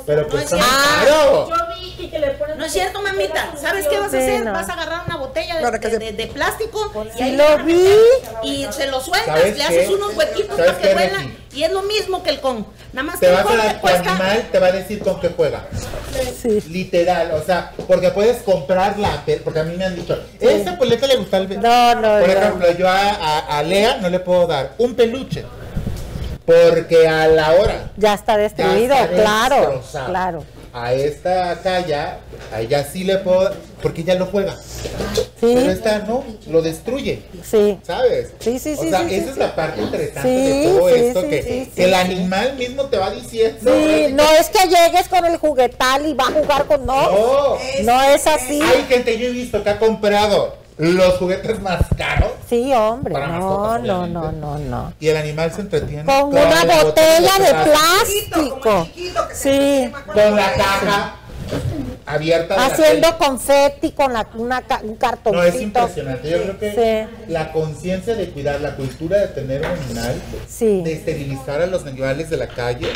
[0.05, 1.49] Pero No es cierto.
[1.49, 2.57] Yo vi que, que le pones.
[2.57, 3.53] No es cierto, mamita.
[3.59, 4.43] ¿Sabes qué vas a hacer?
[4.43, 4.51] no.
[4.51, 7.95] Vas a agarrar una botella de, plástico y ahí lo vi.
[8.43, 9.93] Y se lo sueltas, ¿Sabes le haces qué?
[9.93, 11.20] unos huequitos ¿Sabes para que vuela.
[11.53, 12.67] Y es lo mismo que el con.
[12.93, 14.09] Nada más Te que el vas a con te cuesta.
[14.11, 15.65] animal, te va a decir con qué juega.
[16.41, 16.62] Sí.
[16.70, 21.16] Literal, o sea, porque puedes comprarla, porque a mí me han dicho, esta poleta le
[21.18, 21.49] gusta al.
[21.62, 22.34] No, no, Por no.
[22.34, 25.43] ejemplo, yo a, a- a Lea no le puedo dar un peluche,
[26.45, 30.07] porque a la hora Ya está ya destruido, está claro, destrozado.
[30.10, 30.43] claro.
[30.72, 32.20] A esta calla,
[32.53, 33.51] a ella sí le puedo,
[33.82, 34.55] porque ella lo juega.
[34.55, 37.24] Sí, Pero esta no, lo destruye.
[37.43, 37.80] sí.
[37.82, 38.34] ¿Sabes?
[38.39, 41.22] Sí, sí, O sí, sea, sí, esa sí, es la parte interesante de todo esto,
[41.22, 43.59] que, el animal mismo te va diciendo.
[43.63, 47.11] Sí, no es que llegues con el juguetal y va a jugar con no.
[47.11, 47.57] No.
[47.84, 48.61] No es así.
[48.61, 53.13] Hay gente yo he visto que ha comprado los juguetes más caros Sí, hombre.
[53.13, 54.93] Para No, mascotas, no, no, no, no.
[54.99, 59.27] y el animal se entretiene Con una la botella de plástico, plástico.
[59.34, 59.91] Sí.
[60.07, 61.15] con la caja
[62.05, 63.17] abierta de la Haciendo tele.
[63.19, 65.32] confeti con la, una, un cartoncito.
[65.32, 66.30] No, es impresionante.
[66.30, 66.71] Yo creo que
[67.07, 67.27] Sí.
[67.32, 70.15] la conciencia de cuidar, la cultura de tener un animal,
[70.47, 70.82] Sí.
[70.82, 72.91] de esterilizar a los animales de la calle,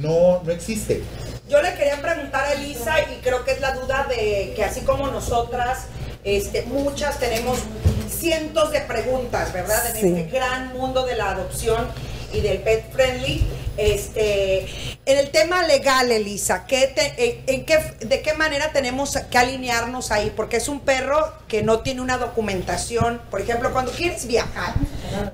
[0.00, 1.02] no, no existe.
[1.48, 4.80] Yo le quería preguntar a Elisa y creo que es la duda de que así
[4.80, 5.84] como nosotras,
[6.26, 7.58] este, muchas tenemos
[8.10, 9.94] cientos de preguntas, ¿verdad?
[9.94, 10.06] En Sí.
[10.20, 11.86] este gran mundo de la adopción
[12.32, 13.46] y del pet friendly.
[13.76, 14.60] Este,
[15.06, 19.38] en el tema legal, Elisa, ¿qué te- en, en qué, ¿de qué manera tenemos que
[19.38, 20.32] alinearnos ahí?
[20.34, 23.20] Porque es un perro que no tiene una documentación.
[23.30, 24.74] Por ejemplo, cuando quieres viajar,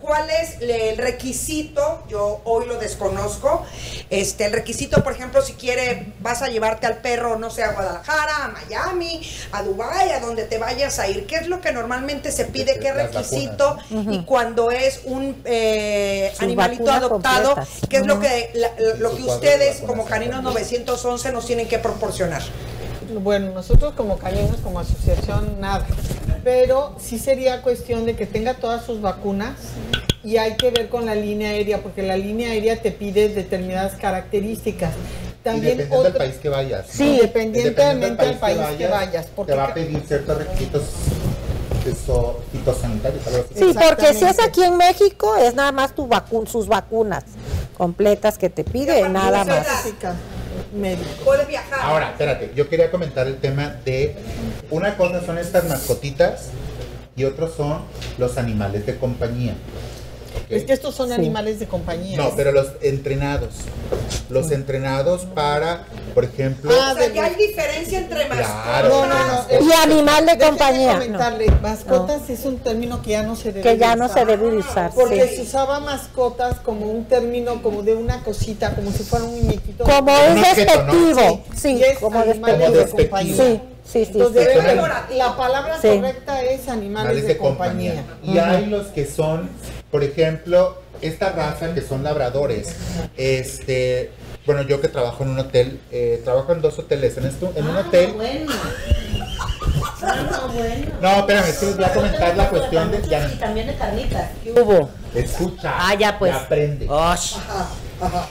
[0.01, 2.05] ¿cuál es el requisito?
[2.09, 3.65] Yo hoy lo desconozco.
[4.11, 7.73] Este, el requisito, por ejemplo, si quiere, vas a llevarte al perro, no sé, a
[7.73, 9.23] Guadalajara, a Miami,
[9.53, 11.27] a Dubái, a donde te vayas a ir.
[11.27, 12.79] ¿Qué es lo que normalmente se pide?
[12.79, 13.79] ¿Qué requisito?
[14.11, 17.89] Y cuando es un eh, animalito adoptado, completas.
[17.89, 18.23] ¿qué es lo Ujú.
[18.33, 22.43] Que, la- lo que ustedes como Caninos 911 nos tienen que proporcionar?
[23.21, 25.87] Bueno, nosotros como caninos, como asociación, nada.
[26.45, 29.55] Pero sí sería cuestión de que tenga todas sus vacunas
[30.25, 33.95] y hay que ver con la línea aérea, porque la línea aérea te pide determinadas
[33.97, 34.93] características.
[34.95, 36.87] y También dependiendo del otra- país que vayas.
[36.89, 37.13] Sí, ¿no?
[37.15, 40.83] independientemente del país que vayas, porque te va a pedir ciertos requisitos
[41.87, 43.23] eso, fitosanitarios.
[43.55, 47.25] Sí, porque si es aquí en México, es nada más tu vacu- sus vacunas
[47.83, 49.67] completas que te pide, nada más.
[51.25, 51.81] Puedes viajar.
[51.81, 54.15] Ahora, espérate, yo quería comentar el tema de
[54.71, 56.51] una cosa son estas mascotitas
[57.17, 57.81] y otros son
[58.19, 59.55] los animales de compañía.
[60.49, 61.15] Es que estos son Sí.
[61.15, 62.17] animales de compañía.
[62.19, 63.51] No, pero los entrenados.
[64.29, 68.63] Los entrenados para, por ejemplo, Ah, O sea, ya hay diferencia entre mascotas.
[68.65, 68.89] Claro.
[68.89, 69.15] No, no,
[69.61, 69.67] no.
[69.69, 70.93] Y animal de compañía.
[70.95, 74.47] comentarle, mascotas es un término que ya no se debe Que ya no se debe
[74.57, 74.91] usar.
[74.95, 75.37] Porque sí.
[75.37, 79.85] se usaba mascotas como un término, como de una cosita, como si fuera un muñequito.
[79.85, 81.43] Como Un despectivo.
[81.55, 83.37] Sí, Sí, y es como animales de compañía.
[83.37, 84.13] Sí, sí, sí.
[84.15, 84.49] Entonces,
[85.17, 85.89] la palabra Sí.
[85.89, 88.05] correcta es animales, de, compañía.
[88.23, 89.51] Y hay los que son,
[89.93, 92.75] por ejemplo, esta raza que son labradores.
[93.19, 94.11] Este,
[94.47, 97.19] bueno, yo que trabajo en un hotel, eh, trabajo en dos hoteles.
[97.19, 98.13] En, esto, en un hotel.
[98.15, 98.53] Bueno.
[100.03, 100.87] Ah, bueno.
[101.01, 102.99] No, espérame, es que les voy a comentar la cuestión de.
[102.99, 104.31] Y también de carnitas.
[104.47, 104.89] Hubo.
[105.15, 105.75] escucha.
[105.77, 106.35] Ah, ya, pues.
[106.35, 106.87] aprende.
[106.89, 107.35] Osh.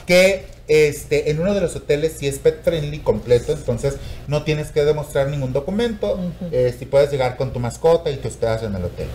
[0.04, 3.96] que este en uno de los hoteles si es pet friendly completo, entonces
[4.26, 6.18] no tienes que demostrar ningún documento,
[6.50, 9.06] eh, si puedes llegar con tu mascota y te hospedas en el hotel.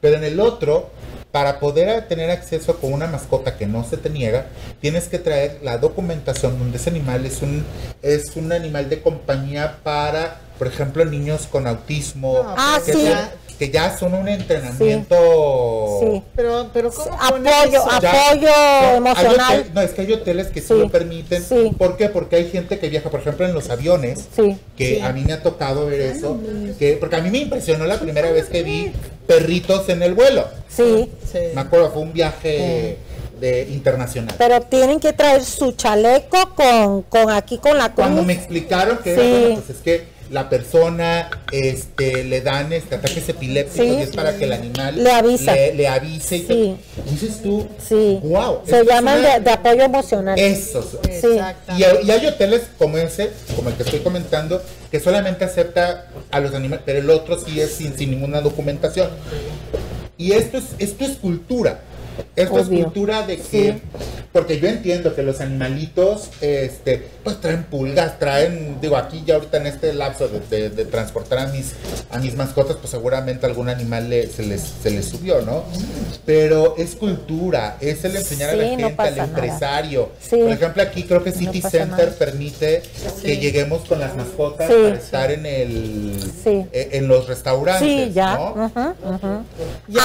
[0.00, 0.90] Pero en el otro,
[1.34, 4.46] para poder tener acceso con una mascota que no se te niega,
[4.80, 7.64] tienes que traer la documentación donde ese animal es un
[8.02, 12.92] es un animal de compañía para, por ejemplo, niños con autismo, Ah, sí.
[12.92, 13.02] son-
[13.58, 16.22] que ya son un entrenamiento Sí.
[16.34, 18.00] Pero, pero ¿cómo Apoyo, eso?
[18.02, 18.28] Ya.
[18.30, 19.60] apoyo emocional.
[19.60, 21.42] hotel- no, es que hay hoteles que sí, Sí, lo permiten.
[21.42, 21.70] sí.
[21.78, 22.08] ¿Por qué?
[22.08, 24.56] Porque hay gente que viaja, por ejemplo, en los aviones, Sí.
[24.76, 25.00] que Sí.
[25.00, 26.38] a mí me ha tocado ver eso,
[26.78, 28.92] que, porque a mí me impresionó la primera vez que vi
[29.26, 30.46] perritos en el vuelo.
[30.68, 31.10] Sí.
[31.30, 31.38] Sí.
[31.54, 32.98] Me acuerdo, fue un viaje
[33.40, 34.34] de internacional.
[34.38, 37.96] Pero tienen que traer su chaleco con, con aquí con la cruz.
[38.06, 42.94] Cuando me explicaron que era, bueno, pues es que la persona este, le dan este,
[42.96, 43.94] ataques epilépticos Sí.
[43.98, 45.54] y es para que el animal Le avisa.
[45.54, 46.36] le, le avise.
[46.36, 46.76] Y Sí.
[47.10, 48.20] Dices tú, Sí.
[48.22, 48.60] wow.
[48.66, 50.38] Se llaman de, de apoyo emocional.
[50.38, 50.96] Esos.
[51.20, 51.38] Sí.
[51.76, 56.40] Y y hay hoteles como ese, como el que estoy comentando, que solamente acepta a
[56.40, 59.10] los animales, pero el otro sí es sin, sin ninguna documentación.
[60.16, 61.80] Y esto es, esto es cultura.
[62.36, 63.42] Esto es cultura de que,
[63.72, 63.82] Sí.
[64.32, 69.56] porque yo entiendo que los animalitos, este, pues traen pulgas, traen, digo, aquí ya ahorita
[69.58, 71.72] en este lapso de, de- de transportar a mis,
[72.10, 75.62] a mis mascotas, pues seguramente algún animal le- se, les, se les subió, ¿no?
[76.26, 80.10] Pero es cultura, es el enseñar a Sí, la no gente, al empresario.
[80.20, 80.36] Sí.
[80.36, 82.18] Por ejemplo, aquí creo que City Center nada.
[82.18, 82.82] permite
[83.22, 84.74] que lleguemos con las mascotas Sí.
[84.82, 86.66] para estar en el Sí.
[86.72, 88.34] eh, en los restaurantes, Sí, ya.
[88.34, 88.72] ¿no?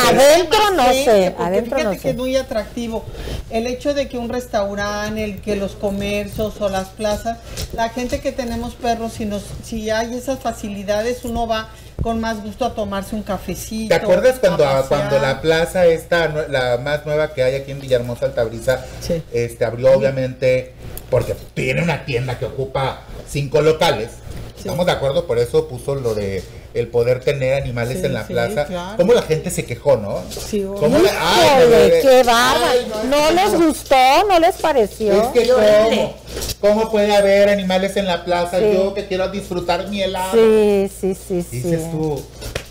[0.08, 3.04] Adentro no sé, adentro fíjate que es muy atractivo.
[3.50, 7.38] El hecho de que un restaurante, el que los comercios o las plazas,
[7.74, 11.70] la gente que tenemos perros, si nos, si hay esas facilidades, uno va
[12.02, 13.90] con más gusto a tomarse un cafecito.
[13.90, 18.28] ¿Te acuerdas cuando, cuando la plaza esta, la más nueva que hay aquí en Villahermosa
[18.28, 19.22] Altabrisa, Sí.
[19.34, 20.74] este, abrió obviamente,
[21.10, 24.12] porque tiene una tienda que ocupa cinco locales?
[24.58, 26.44] Estamos de acuerdo, por eso puso lo de
[26.74, 28.66] el poder tener animales Sí, en la sí, plaza.
[28.66, 28.98] claro.
[28.98, 30.20] ¿Cómo la gente se quejó, no?
[30.30, 32.00] Sí, ¿Cómo la- ay, bebé.
[32.02, 32.24] qué.
[32.28, 33.96] Ay, No les gustó,
[34.28, 35.12] no les pareció.
[35.14, 36.14] Es que cómo,
[36.62, 38.66] cómo puede haber animales en la plaza, Sí.
[38.74, 40.32] yo que quiero disfrutar mi helado.
[40.34, 41.62] Sí, sí, sí, sí.
[41.62, 42.22] Dices tú,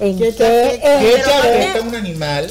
[0.00, 0.32] ¿En ¿Qué qué?
[0.32, 2.48] te ¿qué te afecta un animal?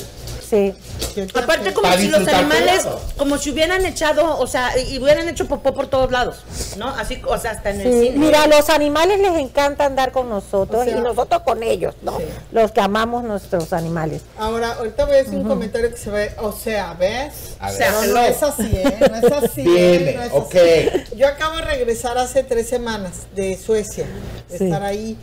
[0.50, 0.74] Sí.
[1.14, 3.02] ¿Qué te Aparte, como si los animales, todo.
[3.18, 6.38] como si hubieran echado, o sea, y hubieran hecho popó por todos lados,
[6.78, 6.88] ¿no?
[6.90, 8.18] Así, o sea, hasta en el cine.
[8.18, 11.96] mira, a los animales les encanta andar con nosotros O sea, y nosotros con ellos,
[12.02, 12.18] ¿no?
[12.18, 12.24] Sí.
[12.52, 14.22] Los que amamos nuestros animales.
[14.38, 17.34] Ahora, ahorita voy a decir un comentario que se ve, o sea, ¿ves?
[17.60, 17.78] A ver.
[17.80, 18.98] Pero no es así, ¿eh?
[19.10, 19.62] No es así.
[19.62, 19.98] ¿eh?
[19.98, 20.56] Viene, No es ok.
[20.56, 21.16] así.
[21.18, 24.06] Yo acabo de regresar hace tres semanas de Suecia,
[24.50, 24.64] de Sí.
[24.66, 25.18] estar ahí.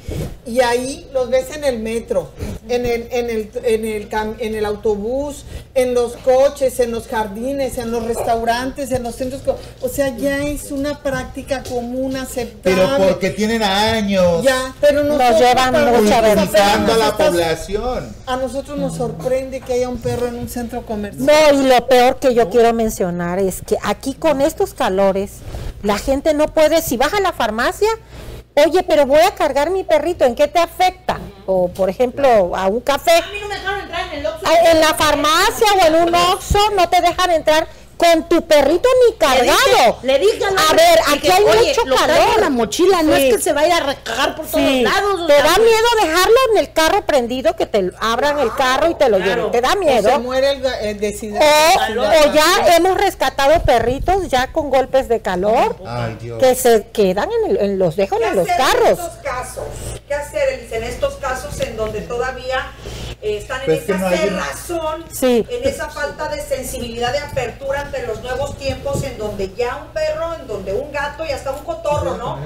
[0.45, 2.29] Y ahí los ves en el metro,
[2.69, 5.14] en el, en el, en el, cam- en el autobús,
[5.75, 9.43] en los coches, en los jardines, en los restaurantes, en los centros.
[9.81, 12.61] O sea, ya es una práctica común, aceptable.
[12.63, 18.15] Pero porque tienen años Ya, pero nosotros, llevan para mucha a la población.
[18.27, 21.27] a nosotros nos sorprende que haya un perro en un centro comercial.
[21.27, 25.33] No, y lo peor que yo quiero mencionar es que aquí con estos calores,
[25.83, 27.89] la gente no puede, si vas a la farmacia,
[28.67, 31.19] oye, pero voy a cargar mi perrito, ¿en qué te afecta?
[31.47, 33.11] O, por ejemplo, a un café.
[33.19, 33.59] A mí no me
[34.23, 39.15] en la farmacia o en un Oxxo no te dejan entrar con tu perrito ni
[39.17, 39.99] cargado.
[40.03, 42.17] Le dije, le dije al A ver, dije, aquí hay "Oye, mucho lo calor.
[42.35, 45.27] en la mochila, no es que se vaya a recagar por todos Sí, lados.
[45.29, 48.97] te sea, da miedo dejarlo en el carro prendido, que te abran el carro y
[48.97, 49.35] te lo Claro.
[49.37, 49.51] lleven.
[49.53, 50.21] Te da O se miedo.
[50.21, 52.03] muere el, el O, deshidratado.
[52.03, 56.41] o ya hemos rescatado perritos ya con golpes de calor Ay, Dios.
[56.41, 58.87] que se quedan en, el- en los dejan ¿Qué en los carros.
[58.87, 59.65] En estos casos?
[60.07, 62.73] ¿Qué hacer, Elisa, en estos casos en donde todavía
[63.23, 65.47] eh, están en Pues esa no cerrazón, Sí.
[65.49, 69.89] en esa falta de sensibilidad de apertura ante los nuevos tiempos, en donde ya un
[69.95, 72.39] perro, en donde un gato y hasta un cotorro, ¿no?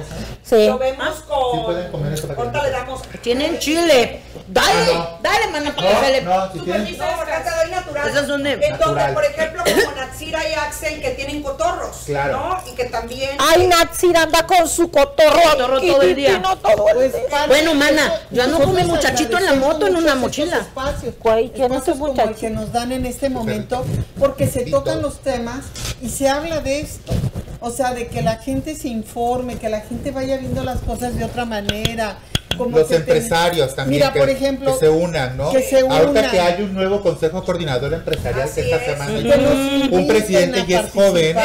[0.44, 0.66] Sí.
[0.68, 1.59] Lo vemos con.
[1.59, 3.02] Sí pueden comer eso para que Ahorita no- le damos.
[3.22, 4.22] Tienen chile.
[4.46, 5.28] Dale, Ah, no.
[5.28, 6.20] dale, mana, para que se le...
[6.22, 8.09] No, no, si tienen, No, acá te doy natural.
[8.09, 9.14] Esas son de- En donde, Natural.
[9.14, 11.96] por ejemplo, como Natsira y Axel, que tienen cotorros.
[12.06, 12.36] Claro.
[12.38, 12.62] ¿no?
[12.70, 13.36] Y que también.
[13.38, 16.28] Ay, Natsir anda con su cotorro, Cotorro todo el día.
[16.28, 17.22] chiquitino todo el Pues, día.
[17.49, 20.59] Bueno, mana, yo ando con mi muchachito en la moto en una mochila.
[20.59, 23.84] Espacios, Güey, ¿quién es espacios como el que nos dan en este momento,
[24.18, 25.64] porque se tocan los temas
[26.03, 27.12] y se habla de esto.
[27.61, 31.16] O sea, de que la gente se informe, que la gente vaya viendo las cosas
[31.16, 32.18] de otra manera.
[32.57, 35.53] Como los te- empresarios también Mira, que, por ejemplo, que se unan, ¿no?
[35.53, 36.30] que se Ahorita unan.
[36.30, 38.84] que hay un nuevo consejo coordinador empresarial que Así esta es.
[38.84, 41.36] semana nos un presidente y es joven.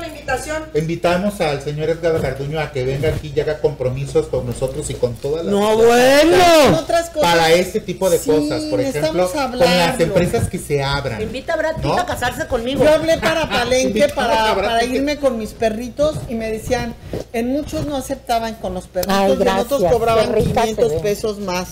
[0.00, 0.64] La invitación.
[0.74, 4.94] Invitamos al señor Edgar Garduño a que venga aquí y haga compromisos con nosotros y
[4.94, 6.78] con todas las No, bueno.
[6.78, 7.30] otras cosas.
[7.30, 11.20] para este tipo de Sí, cosas, por ejemplo, con las empresas que se abran.
[11.22, 11.98] Invita a Brad Pitt ¿No?
[11.98, 12.84] a casarse conmigo.
[12.84, 16.94] Yo hablé para Palenque para, para irme con mis perritos y me decían,
[17.32, 20.74] en muchos no aceptaban con los perritos Ay, y en otros cobraban qué rica se
[20.74, 20.98] 500 ve.
[21.00, 21.68] pesos más.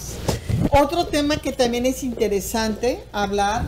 [0.71, 3.63] Otro tema que también es interesante hablar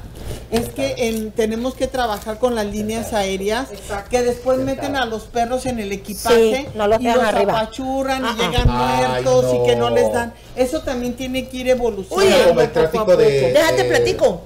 [0.50, 3.68] es que en- tenemos que trabajar con las líneas aéreas
[4.10, 7.52] que después meten a los perros en el equipaje Sí, no los y los arriba.
[7.60, 10.34] apachurran y llegan Ay, muertos y que no les dan.
[10.56, 12.34] Eso también tiene que ir evolucionando.
[12.36, 13.16] Oye, como el poco a tráfico poco.
[13.18, 14.42] de- Déjate Eh, platico.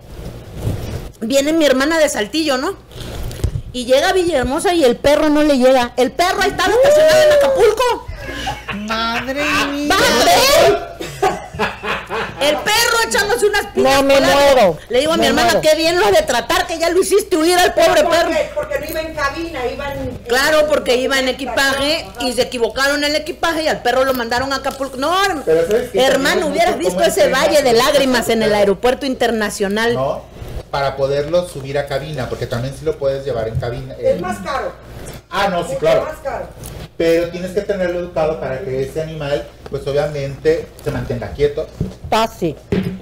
[1.20, 2.76] Viene mi hermana de Saltillo, ¿no?
[3.72, 5.94] Y llega a Villahermosa y el perro no le llega.
[5.96, 8.06] El perro ahí estaba estacionado en Acapulco.
[8.74, 9.88] Madre mía.
[9.90, 10.94] ¡Va a ver!
[12.40, 13.94] El perro echándose unas piñas.
[13.96, 14.36] No, me coladas.
[14.54, 14.78] muero.
[14.88, 15.60] Le digo a mi hermana, muero.
[15.60, 18.30] qué bien lo de tratar, que ya lo hiciste huir al pobre perro.
[18.54, 20.10] porque no iba en cabina, iba en...
[20.26, 24.14] Claro, porque iba en equipaje y se equivocaron en el equipaje y al perro lo
[24.14, 24.96] mandaron a Acapulco.
[24.96, 25.14] No,
[25.94, 29.94] hermano, hubieras visto ese valle de lágrimas en el aeropuerto internacional.
[29.94, 30.22] ¿no?
[30.70, 33.94] Para poderlo subir a cabina, porque también sí lo puedes llevar en cabina.
[33.94, 34.72] Es en- más caro.
[35.34, 36.04] Ah, no, sí, claro.
[36.04, 36.46] más caro.
[36.96, 41.66] Pero tienes que tenerlo educado para que ese animal, pues obviamente, se mantenga quieto,
[42.08, 42.54] Fácil.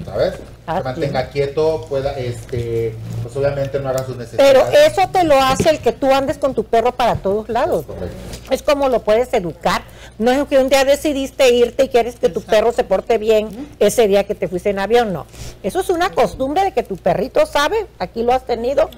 [0.06, 0.34] ¿sabes?
[0.66, 4.92] Ah, se mantenga quieto, pueda, este, pues obviamente no haga sus Pero necesidades.
[4.96, 7.84] eso te lo hace el que tú andes con tu perro para todos lados.
[7.84, 8.16] Correcto.
[8.50, 9.82] Es como lo puedes educar.
[10.18, 13.68] No es que un día decidiste irte y quieres que tu perro se porte bien
[13.78, 15.26] ese día que te fuiste en avión, no.
[15.62, 18.88] Eso es una costumbre de que tu perrito sabe, aquí lo has tenido,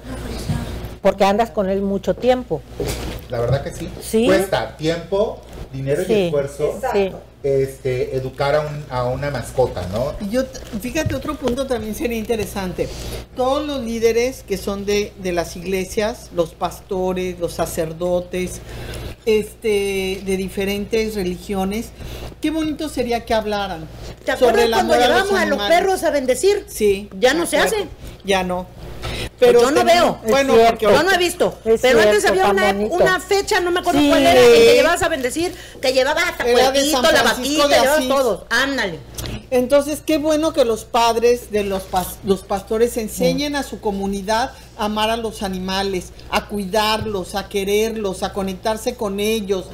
[1.05, 2.63] porque andas con él mucho tiempo.
[3.29, 3.87] La verdad que sí.
[4.01, 4.25] Sí.
[4.25, 5.39] Cuesta tiempo,
[5.71, 7.11] dinero y esfuerzo Sí.
[7.43, 10.13] este, educar a, un- a una mascota, ¿no?
[10.19, 10.41] Y Yo,
[10.81, 12.89] fíjate, otro punto también sería interesante.
[13.35, 18.61] Todos los líderes que son de, de las iglesias, los pastores, los sacerdotes,
[19.27, 21.89] este, de diferentes religiones,
[22.41, 23.87] qué bonito sería que hablaran
[24.23, 26.65] ¿Te acuerdas el cuando amor a llevábamos a los perros a bendecir?
[26.67, 27.09] Sí.
[27.19, 27.75] Ya no se acuerdo.
[27.77, 27.87] hace.
[28.25, 28.65] Ya no.
[29.39, 30.19] Pues yo no veo.
[30.27, 31.57] Bueno, porque Yo no he visto.
[31.65, 34.07] Es pero antes había una, una fecha, no me acuerdo Sí.
[34.09, 36.53] cuál era, que llevabas a bendecir, que llevabas hasta San
[37.13, 38.43] la vaquita, llevabas todos.
[38.49, 38.99] Ándale.
[39.51, 44.51] Entonces, qué bueno que los padres de los, pas- los pastores enseñen a su comunidad
[44.77, 49.65] amar a los animales, a cuidarlos, a quererlos, a conectarse con ellos,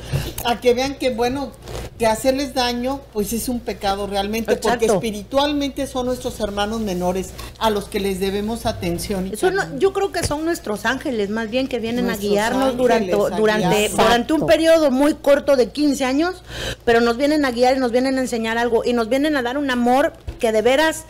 [0.45, 1.51] a que vean que, bueno,
[1.97, 7.29] que hacerles daño, pues es un pecado realmente, porque espiritualmente son nuestros hermanos menores
[7.59, 9.27] a los que les debemos atención.
[9.27, 9.79] y Eso no- cariño.
[9.79, 13.37] yo creo que son nuestros ángeles, más bien que vienen Nuestros a guiarnos durante, a
[13.37, 16.41] durante, durante un periodo muy corto de 15 años,
[16.85, 19.43] pero nos vienen a guiar y nos vienen a enseñar algo y nos vienen a
[19.43, 21.03] dar un amor que de veras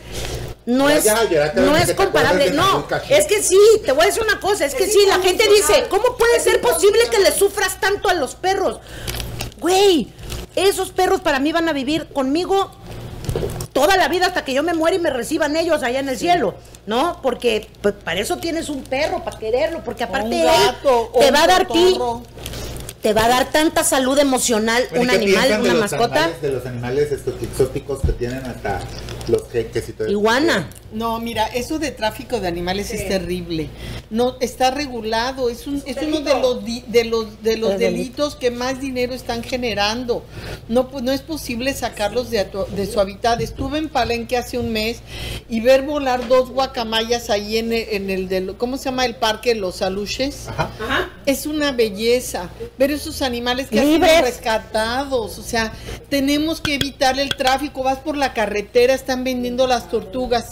[0.66, 2.52] no Ya, es, ya, ya, no es comparable.
[2.52, 5.48] No, es que sí, te voy a decir una cosa, es que sí, la gente
[5.50, 8.80] dice, ¿cómo puede ser posible que le sufras tanto a los perros?
[9.60, 10.10] Güey,
[10.56, 12.72] esos perros para mí van a vivir conmigo
[13.74, 16.18] toda la vida hasta que yo me muera y me reciban ellos allá en el
[16.18, 16.56] cielo,
[16.86, 17.20] ¿no?
[17.22, 21.34] Porque pues, para eso tienes un perro, para quererlo, porque aparte un gato, te un
[21.36, 21.98] va a dar ti,
[23.02, 26.24] te va a dar tanta salud emocional, Bueno, ¿y un animal, de una los mascota,
[26.26, 28.80] animales- de los animales estos exóticos que tienen hasta
[29.30, 30.20] los jeques y todo eso?
[30.94, 33.70] No, mira, eso de tráfico de animales es terrible.
[34.10, 38.36] No está regulado, es un es uno de los di- de los de los delitos
[38.36, 40.24] que más dinero están generando.
[40.68, 42.46] No pu- no es posible sacarlos de,
[42.92, 43.40] su hábitat.
[43.40, 44.98] Estuve en Palenque hace un mes
[45.50, 49.16] y ver volar dos guacamayas ahí en el, en el de ¿cómo se llama el
[49.16, 50.48] parque Los Aluches?
[50.50, 51.10] Ajá.
[51.26, 55.40] Es una belleza ver esos animales que han sido rescatados.
[55.40, 55.72] O sea,
[56.10, 57.84] tenemos que evitar el tráfico.
[57.84, 60.52] Vas por la carretera, están vendiendo las tortugas.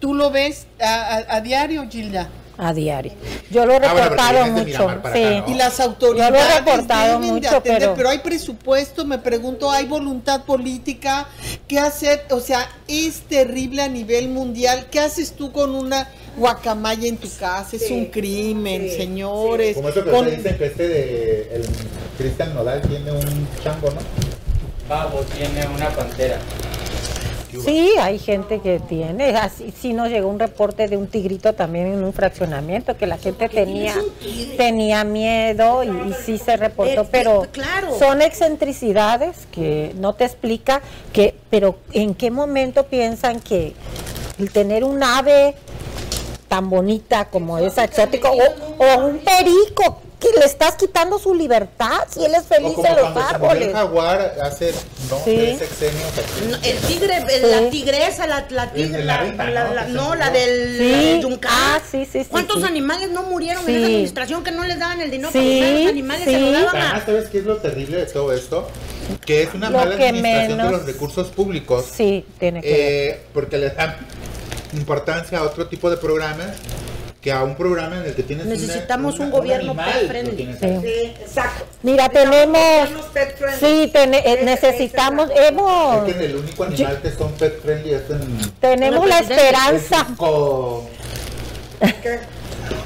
[0.00, 2.28] Tú lo ves a, a- a diario, Gilda.
[2.60, 3.12] A diario.
[3.52, 4.64] Yo lo he Ah, bueno, reportado mucho.
[4.64, 5.22] Miramar para sí.
[5.24, 5.52] acá, ¿no?
[5.52, 9.18] Y las autoridades Yo lo he reportado deben de mucho, atender, pero- hay presupuesto, me
[9.18, 11.28] pregunto, hay voluntad política,
[11.68, 12.24] ¿qué hacer?
[12.30, 14.86] O sea, es terrible a nivel mundial.
[14.90, 17.76] ¿Qué haces tú con una guacamaya en tu casa?
[17.76, 19.76] Es un crimen, señores.
[19.76, 21.62] Como eso que Con- dicen que este de el
[22.18, 24.00] Cristian Nodal tiene un chango, ¿no?
[24.88, 26.38] Babo tiene una pantera.
[27.64, 29.36] Sí, hay gente que tiene.
[29.36, 33.18] Así, sí nos llegó un reporte de un tigrito también en un fraccionamiento que la
[33.18, 33.94] gente tenía
[34.56, 37.48] tenía miedo y, y sí se reportó, Eh, pero eh,
[37.98, 40.82] son excentricidades que no te explica
[41.12, 43.74] que, pero en qué momento piensan que
[44.38, 45.54] el tener un ave
[46.48, 52.00] tan bonita como esa exótico o, o un perico que le estás quitando su libertad
[52.10, 53.68] si él es feliz en los árboles.
[53.68, 54.72] el jaguar hace,
[55.08, 55.34] no, Sí.
[55.36, 56.46] tres sexenios aquí.
[56.50, 57.46] No, El tigre, el- Sí.
[57.64, 60.14] la tigresa, la, la tigre, la la, ¿no?
[60.16, 61.20] la- no, del, Sí.
[61.22, 61.52] Yuncán.
[61.54, 62.66] Ah, sí, sí, sí, ¿Cuántos sí.
[62.66, 65.72] animales no murieron en esa administración que no les daban el dinero Sí, para comprar
[65.82, 66.24] los animales?
[66.24, 67.06] Se lo daban Además, a...
[67.06, 68.68] ¿sabes qué es lo terrible de todo esto?
[69.24, 71.84] Que es una Lo mala administración menos- de los recursos públicos.
[71.96, 72.80] Sí, tiene que ver.
[72.80, 73.96] eh, porque le dan
[74.74, 76.56] importancia a otro tipo de programas
[77.28, 80.08] que a un programa en el que tienes una- Necesitamos una- un gobierno animal, pet
[80.08, 80.56] friendly.
[80.58, 80.78] Sí.
[80.80, 81.66] Sí, exacto.
[81.82, 83.60] Mira, tenemos, Unos pet friendly.
[83.84, 88.02] sí, tene- eh, necesitamos, hemos, Es que el único animal que son pet friendly es
[88.08, 90.06] en, tenemos Una la esperanza.
[90.08, 90.84] en sus
[92.02, 92.18] ¿Qué?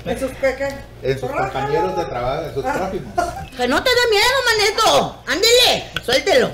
[0.06, 1.08] ¿Esos qué, qué?
[1.08, 3.12] en sus compañeros de trabajo, en sus prójimos.
[3.56, 5.22] Que no te dé miedo, manito.
[5.28, 6.50] Ándele, suéltelo.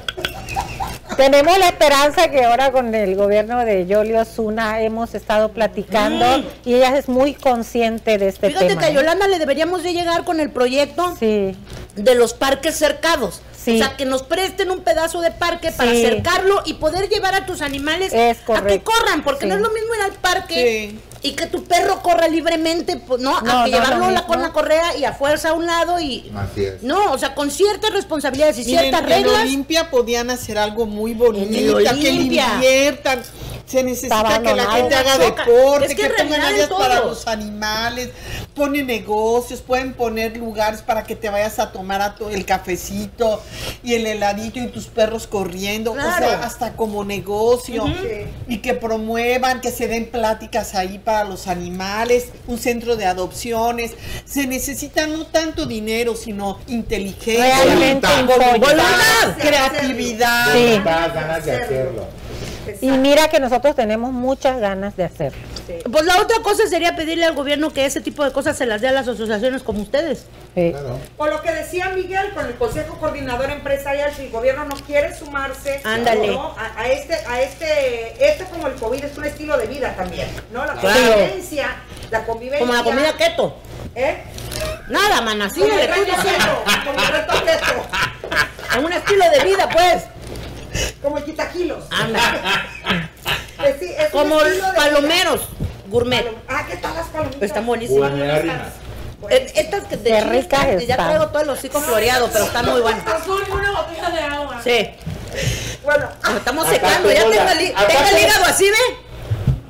[1.17, 6.75] Tenemos la esperanza que ahora con el gobierno de Yolio Zuna hemos estado platicando y
[6.75, 8.81] ella es muy consciente de este Fíjate tema.
[8.81, 8.95] que a ¿eh?
[8.95, 11.57] Yolanda le deberíamos de llegar con el proyecto Sí,
[11.97, 13.41] de los parques cercados.
[13.57, 13.75] Sí.
[13.81, 16.05] O sea, que nos presten un pedazo de parque para Sí.
[16.07, 19.49] acercarlo y poder llevar a tus animales Es a que corran, porque Sí.
[19.49, 21.01] no es lo mismo ir al parque Sí.
[21.23, 23.41] Y que tu perro corra libremente, pues, ¿no?
[23.41, 26.31] No, a que no, llevarlo con la correa y a fuerza a un lado y...
[26.35, 26.83] Así es.
[26.83, 29.43] No, o sea, con ciertas responsabilidades y Miren, ciertas en reglas.
[29.43, 32.55] Olimpia podían hacer algo muy En bonito, que Olimpia.
[32.55, 33.23] inviertan.
[33.69, 35.45] Se necesita que la gente haga Choca.
[35.45, 38.09] deporte, Es que que, pongan áreas para los animales,
[38.55, 43.43] ponen negocios, pueden poner lugares para que te vayas a tomar a tu- el cafecito
[43.83, 47.85] y el heladito y tus perros corriendo, o sea, hasta como negocio.
[48.49, 53.93] Y que promuevan, que se den pláticas ahí para los animales, un centro de adopciones.
[54.25, 59.37] Se necesita no tanto dinero, sino inteligencia, Realmente Voluntad.
[59.39, 60.53] creatividad.
[60.55, 60.59] Sí.
[60.71, 62.07] Voluntad, ganas de hacerlo.
[62.81, 65.39] Y mira que nosotros tenemos muchas ganas de hacerlo.
[65.91, 68.81] Pues la otra cosa sería pedirle al gobierno que ese tipo de cosas se las
[68.81, 70.25] dé a las asociaciones como ustedes.
[70.55, 70.71] Sí.
[70.73, 70.99] Claro.
[71.19, 75.15] O lo que decía Miguel con el Consejo Coordinador Empresarial, si el gobierno no quiere
[75.17, 76.29] sumarse Ándale.
[76.29, 76.55] ¿no?
[76.59, 80.29] a, a este, a este, este como el COVID es un estilo de vida también,
[80.53, 80.65] ¿no?
[80.65, 80.99] La Claro.
[81.13, 81.77] convivencia,
[82.11, 82.61] la convivencia.
[82.67, 83.57] Como la comida keto.
[83.95, 84.17] ¿Eh?
[84.89, 86.65] Nada, mana, sí, Como le el estoy reto diciendo.
[86.65, 90.05] keto, como el reto keto, En un estilo de vida, pues.
[91.03, 91.85] Como el quitaquilos.
[91.91, 92.21] Anda.
[93.65, 95.41] Eh, sí, es Como de palomeros
[95.89, 96.23] gourmet.
[96.23, 96.39] vida.
[96.49, 97.43] Ah, ¿qué tal las palomitas?
[97.43, 98.13] Están buenísimas.
[99.31, 103.05] Eh, Estas que de ricas ya traigo todo el hocico floreado, pero están muy buenas.
[103.05, 104.61] Azul y una botella de agua.
[104.63, 104.91] Sí.
[105.83, 108.77] Bueno, Nos estamos secando, ya tengo el, tengo el hígado así, ¿ve?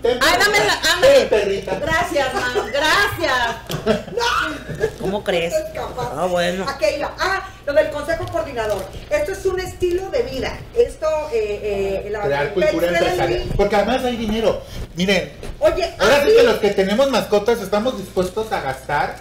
[0.08, 1.24] Ten, Ay, dame la, ten, ándale.
[1.26, 1.78] perrita.
[1.78, 3.56] Gracias, man, gracias.
[5.00, 5.52] ¿Cómo crees?
[5.74, 6.10] capaz.
[6.16, 6.64] Ah, bueno.
[6.66, 7.10] Aquello.
[7.18, 8.82] Ah, lo del Consejo Coordinador.
[9.10, 10.58] Esto es un estilo de vida.
[10.74, 13.42] Esto, eh, eh, la Crear cultura empresarial.
[13.54, 14.62] Porque además hay dinero.
[14.94, 15.30] Miren,
[15.60, 19.16] Oye, ahora sí así- que los que tenemos mascotas estamos dispuestos a gastar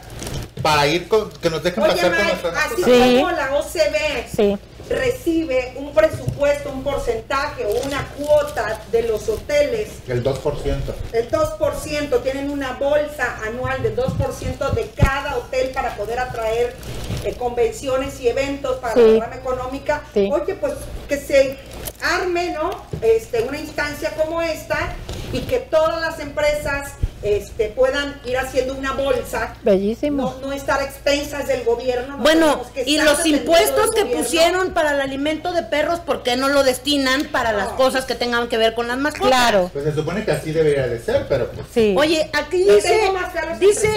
[0.61, 2.93] para ir con, que nos dejen Oye, pasar con Mike, nuestras así mascotas.
[3.09, 3.15] Sí.
[3.19, 4.57] como la OCB Sí.
[4.89, 10.93] Recibe un presupuesto, un porcentaje o una cuota de los hoteles, El 2%.
[11.13, 16.75] el 2%, tienen una bolsa anual del 2% de cada hotel para poder atraer
[17.23, 19.17] eh, convenciones y eventos para Sí.
[19.17, 20.01] la rama económica.
[20.13, 20.29] Sí.
[20.31, 20.73] Oye, pues
[21.09, 21.57] que se
[22.01, 22.69] arme, ¿no?
[23.01, 24.93] Este, una instancia como esta
[25.33, 26.91] y que todas las empresas
[27.24, 30.36] este, puedan ir haciendo una bolsa Bellísimo.
[30.41, 32.18] no, no estar a expensas del gobierno.
[32.18, 34.24] no Bueno, y los impuestos que gobierno.
[34.24, 38.15] pusieron para el alimento de perros, ¿por qué no lo destinan para las cosas que
[38.15, 39.28] tengan que ver con las mascotas?
[39.30, 39.70] Claro.
[39.74, 41.65] Pues se supone que así debería de ser, pero pues.
[41.74, 41.95] Sí.
[41.97, 43.09] Oye, aquí dice,
[43.59, 43.89] dice.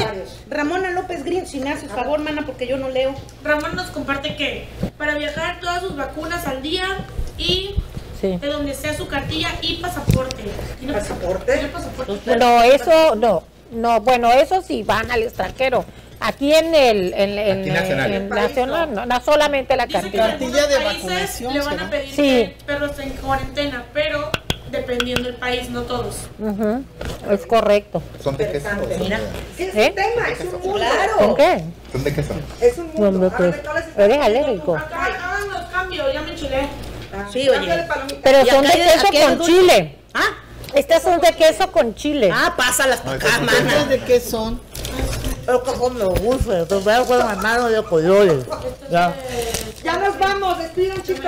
[0.49, 3.15] Ramona López Green, si me haces favor, mana, porque yo no leo.
[3.45, 4.67] Ramón nos comparte que
[4.97, 7.07] para viajar todas sus vacunas al día
[7.39, 7.75] y
[8.21, 8.37] Sí.
[8.37, 10.43] de donde sea su cartilla y pasaporte.
[10.79, 11.53] ¿Tiene ¿Pasaporte?
[11.53, 12.37] ¿Tiene pasaporte?
[12.37, 13.43] No, eso no.
[13.73, 15.85] No, bueno, eso sí van al extranjero.
[16.23, 18.13] Aquí en el en, en- Aquí nacional.
[18.13, 20.39] en nacional, no, no solamente la Dice que en cartilla.
[20.61, 21.87] Cartilla de países vacunación, le van ¿será?
[21.87, 22.17] a pedir Sí.
[22.17, 24.31] que el perro esté en cuarentena, pero
[24.71, 26.17] dependiendo del país, no todos.
[26.39, 26.85] Ujú,
[27.31, 28.03] Es correcto.
[28.23, 28.69] ¿Son de queso?
[28.71, 29.07] Interesante, Son
[29.57, 29.89] Sí, es ¿Eh?
[29.89, 30.75] un tema, es un mundo.
[30.77, 31.17] Claro.
[31.19, 31.65] ¿Con qué?
[31.93, 32.35] ¿Son de queso?
[32.61, 33.01] Es un mundo.
[33.03, 34.77] No, no, Háganme pues, todas las ¿Eres alérgico?
[34.77, 36.69] Acá hagan los cambios, ya me enchilé.
[37.13, 37.87] Ah, Sí, oye.
[38.23, 39.53] Pero son de queso con dulce.
[39.53, 39.99] chile.
[40.15, 40.29] Ah,
[40.75, 42.31] Estas son de queso con chile.
[42.33, 43.85] ah, pásalas para acá, son ¿Esas mana.
[43.87, 44.61] de qué son?
[45.41, 48.45] Es que como me gusta, te veo con las manos de colores.
[48.91, 49.13] Ya.
[49.83, 51.25] Ya nos vamos, despidan chicos.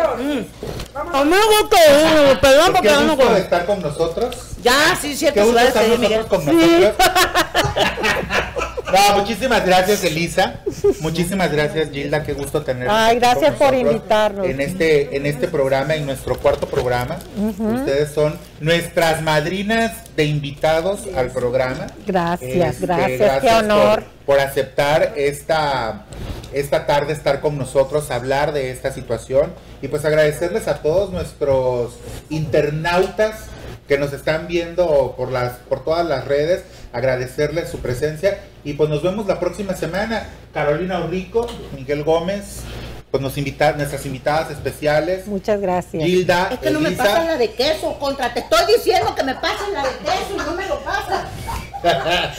[0.93, 1.15] Vamos.
[1.15, 3.37] Amigo, que perdón Pues porque qué no acuerdo.
[3.39, 4.37] estar con nosotros.
[4.63, 6.93] Ya, sí, Qué cierto, se gusto estar nosotros con nosotros.
[8.93, 10.61] No, muchísimas gracias, Elisa.
[11.01, 12.23] Muchísimas gracias, Gilda.
[12.23, 12.89] Qué gusto tener.
[12.91, 14.47] Ay, gracias por invitarnos.
[14.47, 17.19] En este, en este programa, en nuestro cuarto programa.
[17.59, 21.87] Ustedes son nuestras madrinas de invitados al programa.
[22.07, 24.05] Gracias, Este, gracias, qué por- honor.
[24.27, 26.05] Por, aceptar esta,
[26.53, 29.53] esta tarde estar con nosotros, hablar de esta situación.
[29.81, 31.95] Y pues agradecerles a todos nuestros
[32.31, 33.47] internautas
[33.89, 36.63] que nos están viendo por las por todas las redes,
[36.93, 40.27] agradecerles su presencia y pues nos vemos la próxima semana.
[40.53, 42.63] Carolina Orrico, Miguel Gómez,
[43.13, 46.03] pues nos invita, nuestras invitadas especiales, Muchas gracias.
[46.03, 48.33] Gilda, Es que no me pasan la de queso, contra.
[48.35, 51.27] Te estoy diciendo que me pasen la de queso y no me lo pasan.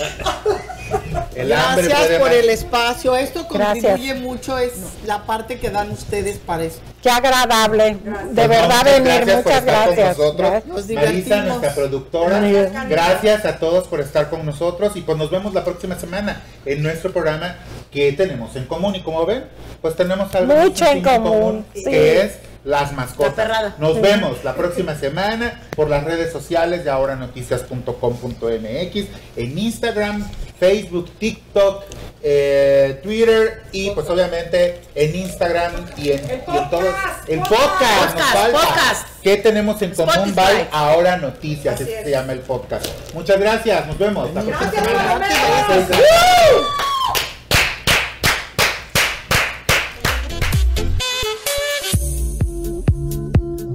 [1.35, 2.33] El Gracias por más.
[2.33, 3.15] el espacio.
[3.15, 3.83] Esto Gracias.
[3.85, 4.73] contribuye mucho, es
[5.05, 6.81] la parte que dan ustedes para esto.
[7.01, 7.95] Qué agradable.
[7.95, 7.99] De
[8.33, 9.25] Pues, verdad muchas venir.
[9.25, 10.17] gracias por Muchas estar con gracias.
[10.17, 10.49] nosotros.
[10.51, 10.65] Gracias.
[10.67, 12.39] Nos Marisa, nuestra productora.
[12.39, 12.89] Gracias.
[12.89, 16.83] Gracias a todos por estar con nosotros y pues nos vemos la próxima semana en
[16.83, 17.55] nuestro programa
[17.93, 19.45] que tenemos en común y como ven,
[19.81, 21.83] pues tenemos algo Mucho en común, sí.
[21.83, 22.31] que es
[22.63, 23.77] las mascotas.
[23.77, 30.27] Nos vemos la próxima semana por las redes sociales de ahora noticias.com.mx, en Instagram,
[30.59, 31.83] Facebook, TikTok,
[32.23, 36.95] eh, Twitter y pues obviamente en Instagram y en, y en todos.
[37.27, 38.59] El podcast, Podcast, falta.
[38.59, 39.07] podcast.
[39.21, 40.33] ¿Qué tenemos en común?
[40.33, 42.87] Bye, ahora noticias, se llama el podcast.
[43.13, 44.33] Muchas gracias, nos vemos.
[44.33, 45.27] La próxima semana.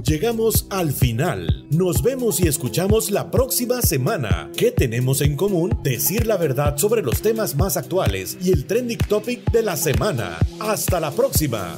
[0.09, 1.67] Llegamos al final.
[1.69, 4.49] Nos vemos y escuchamos la próxima semana.
[4.57, 5.77] ¿Qué tenemos en común?
[5.83, 10.39] Decir la verdad sobre los temas más actuales y el trending topic de la semana.
[10.59, 11.77] Hasta la próxima.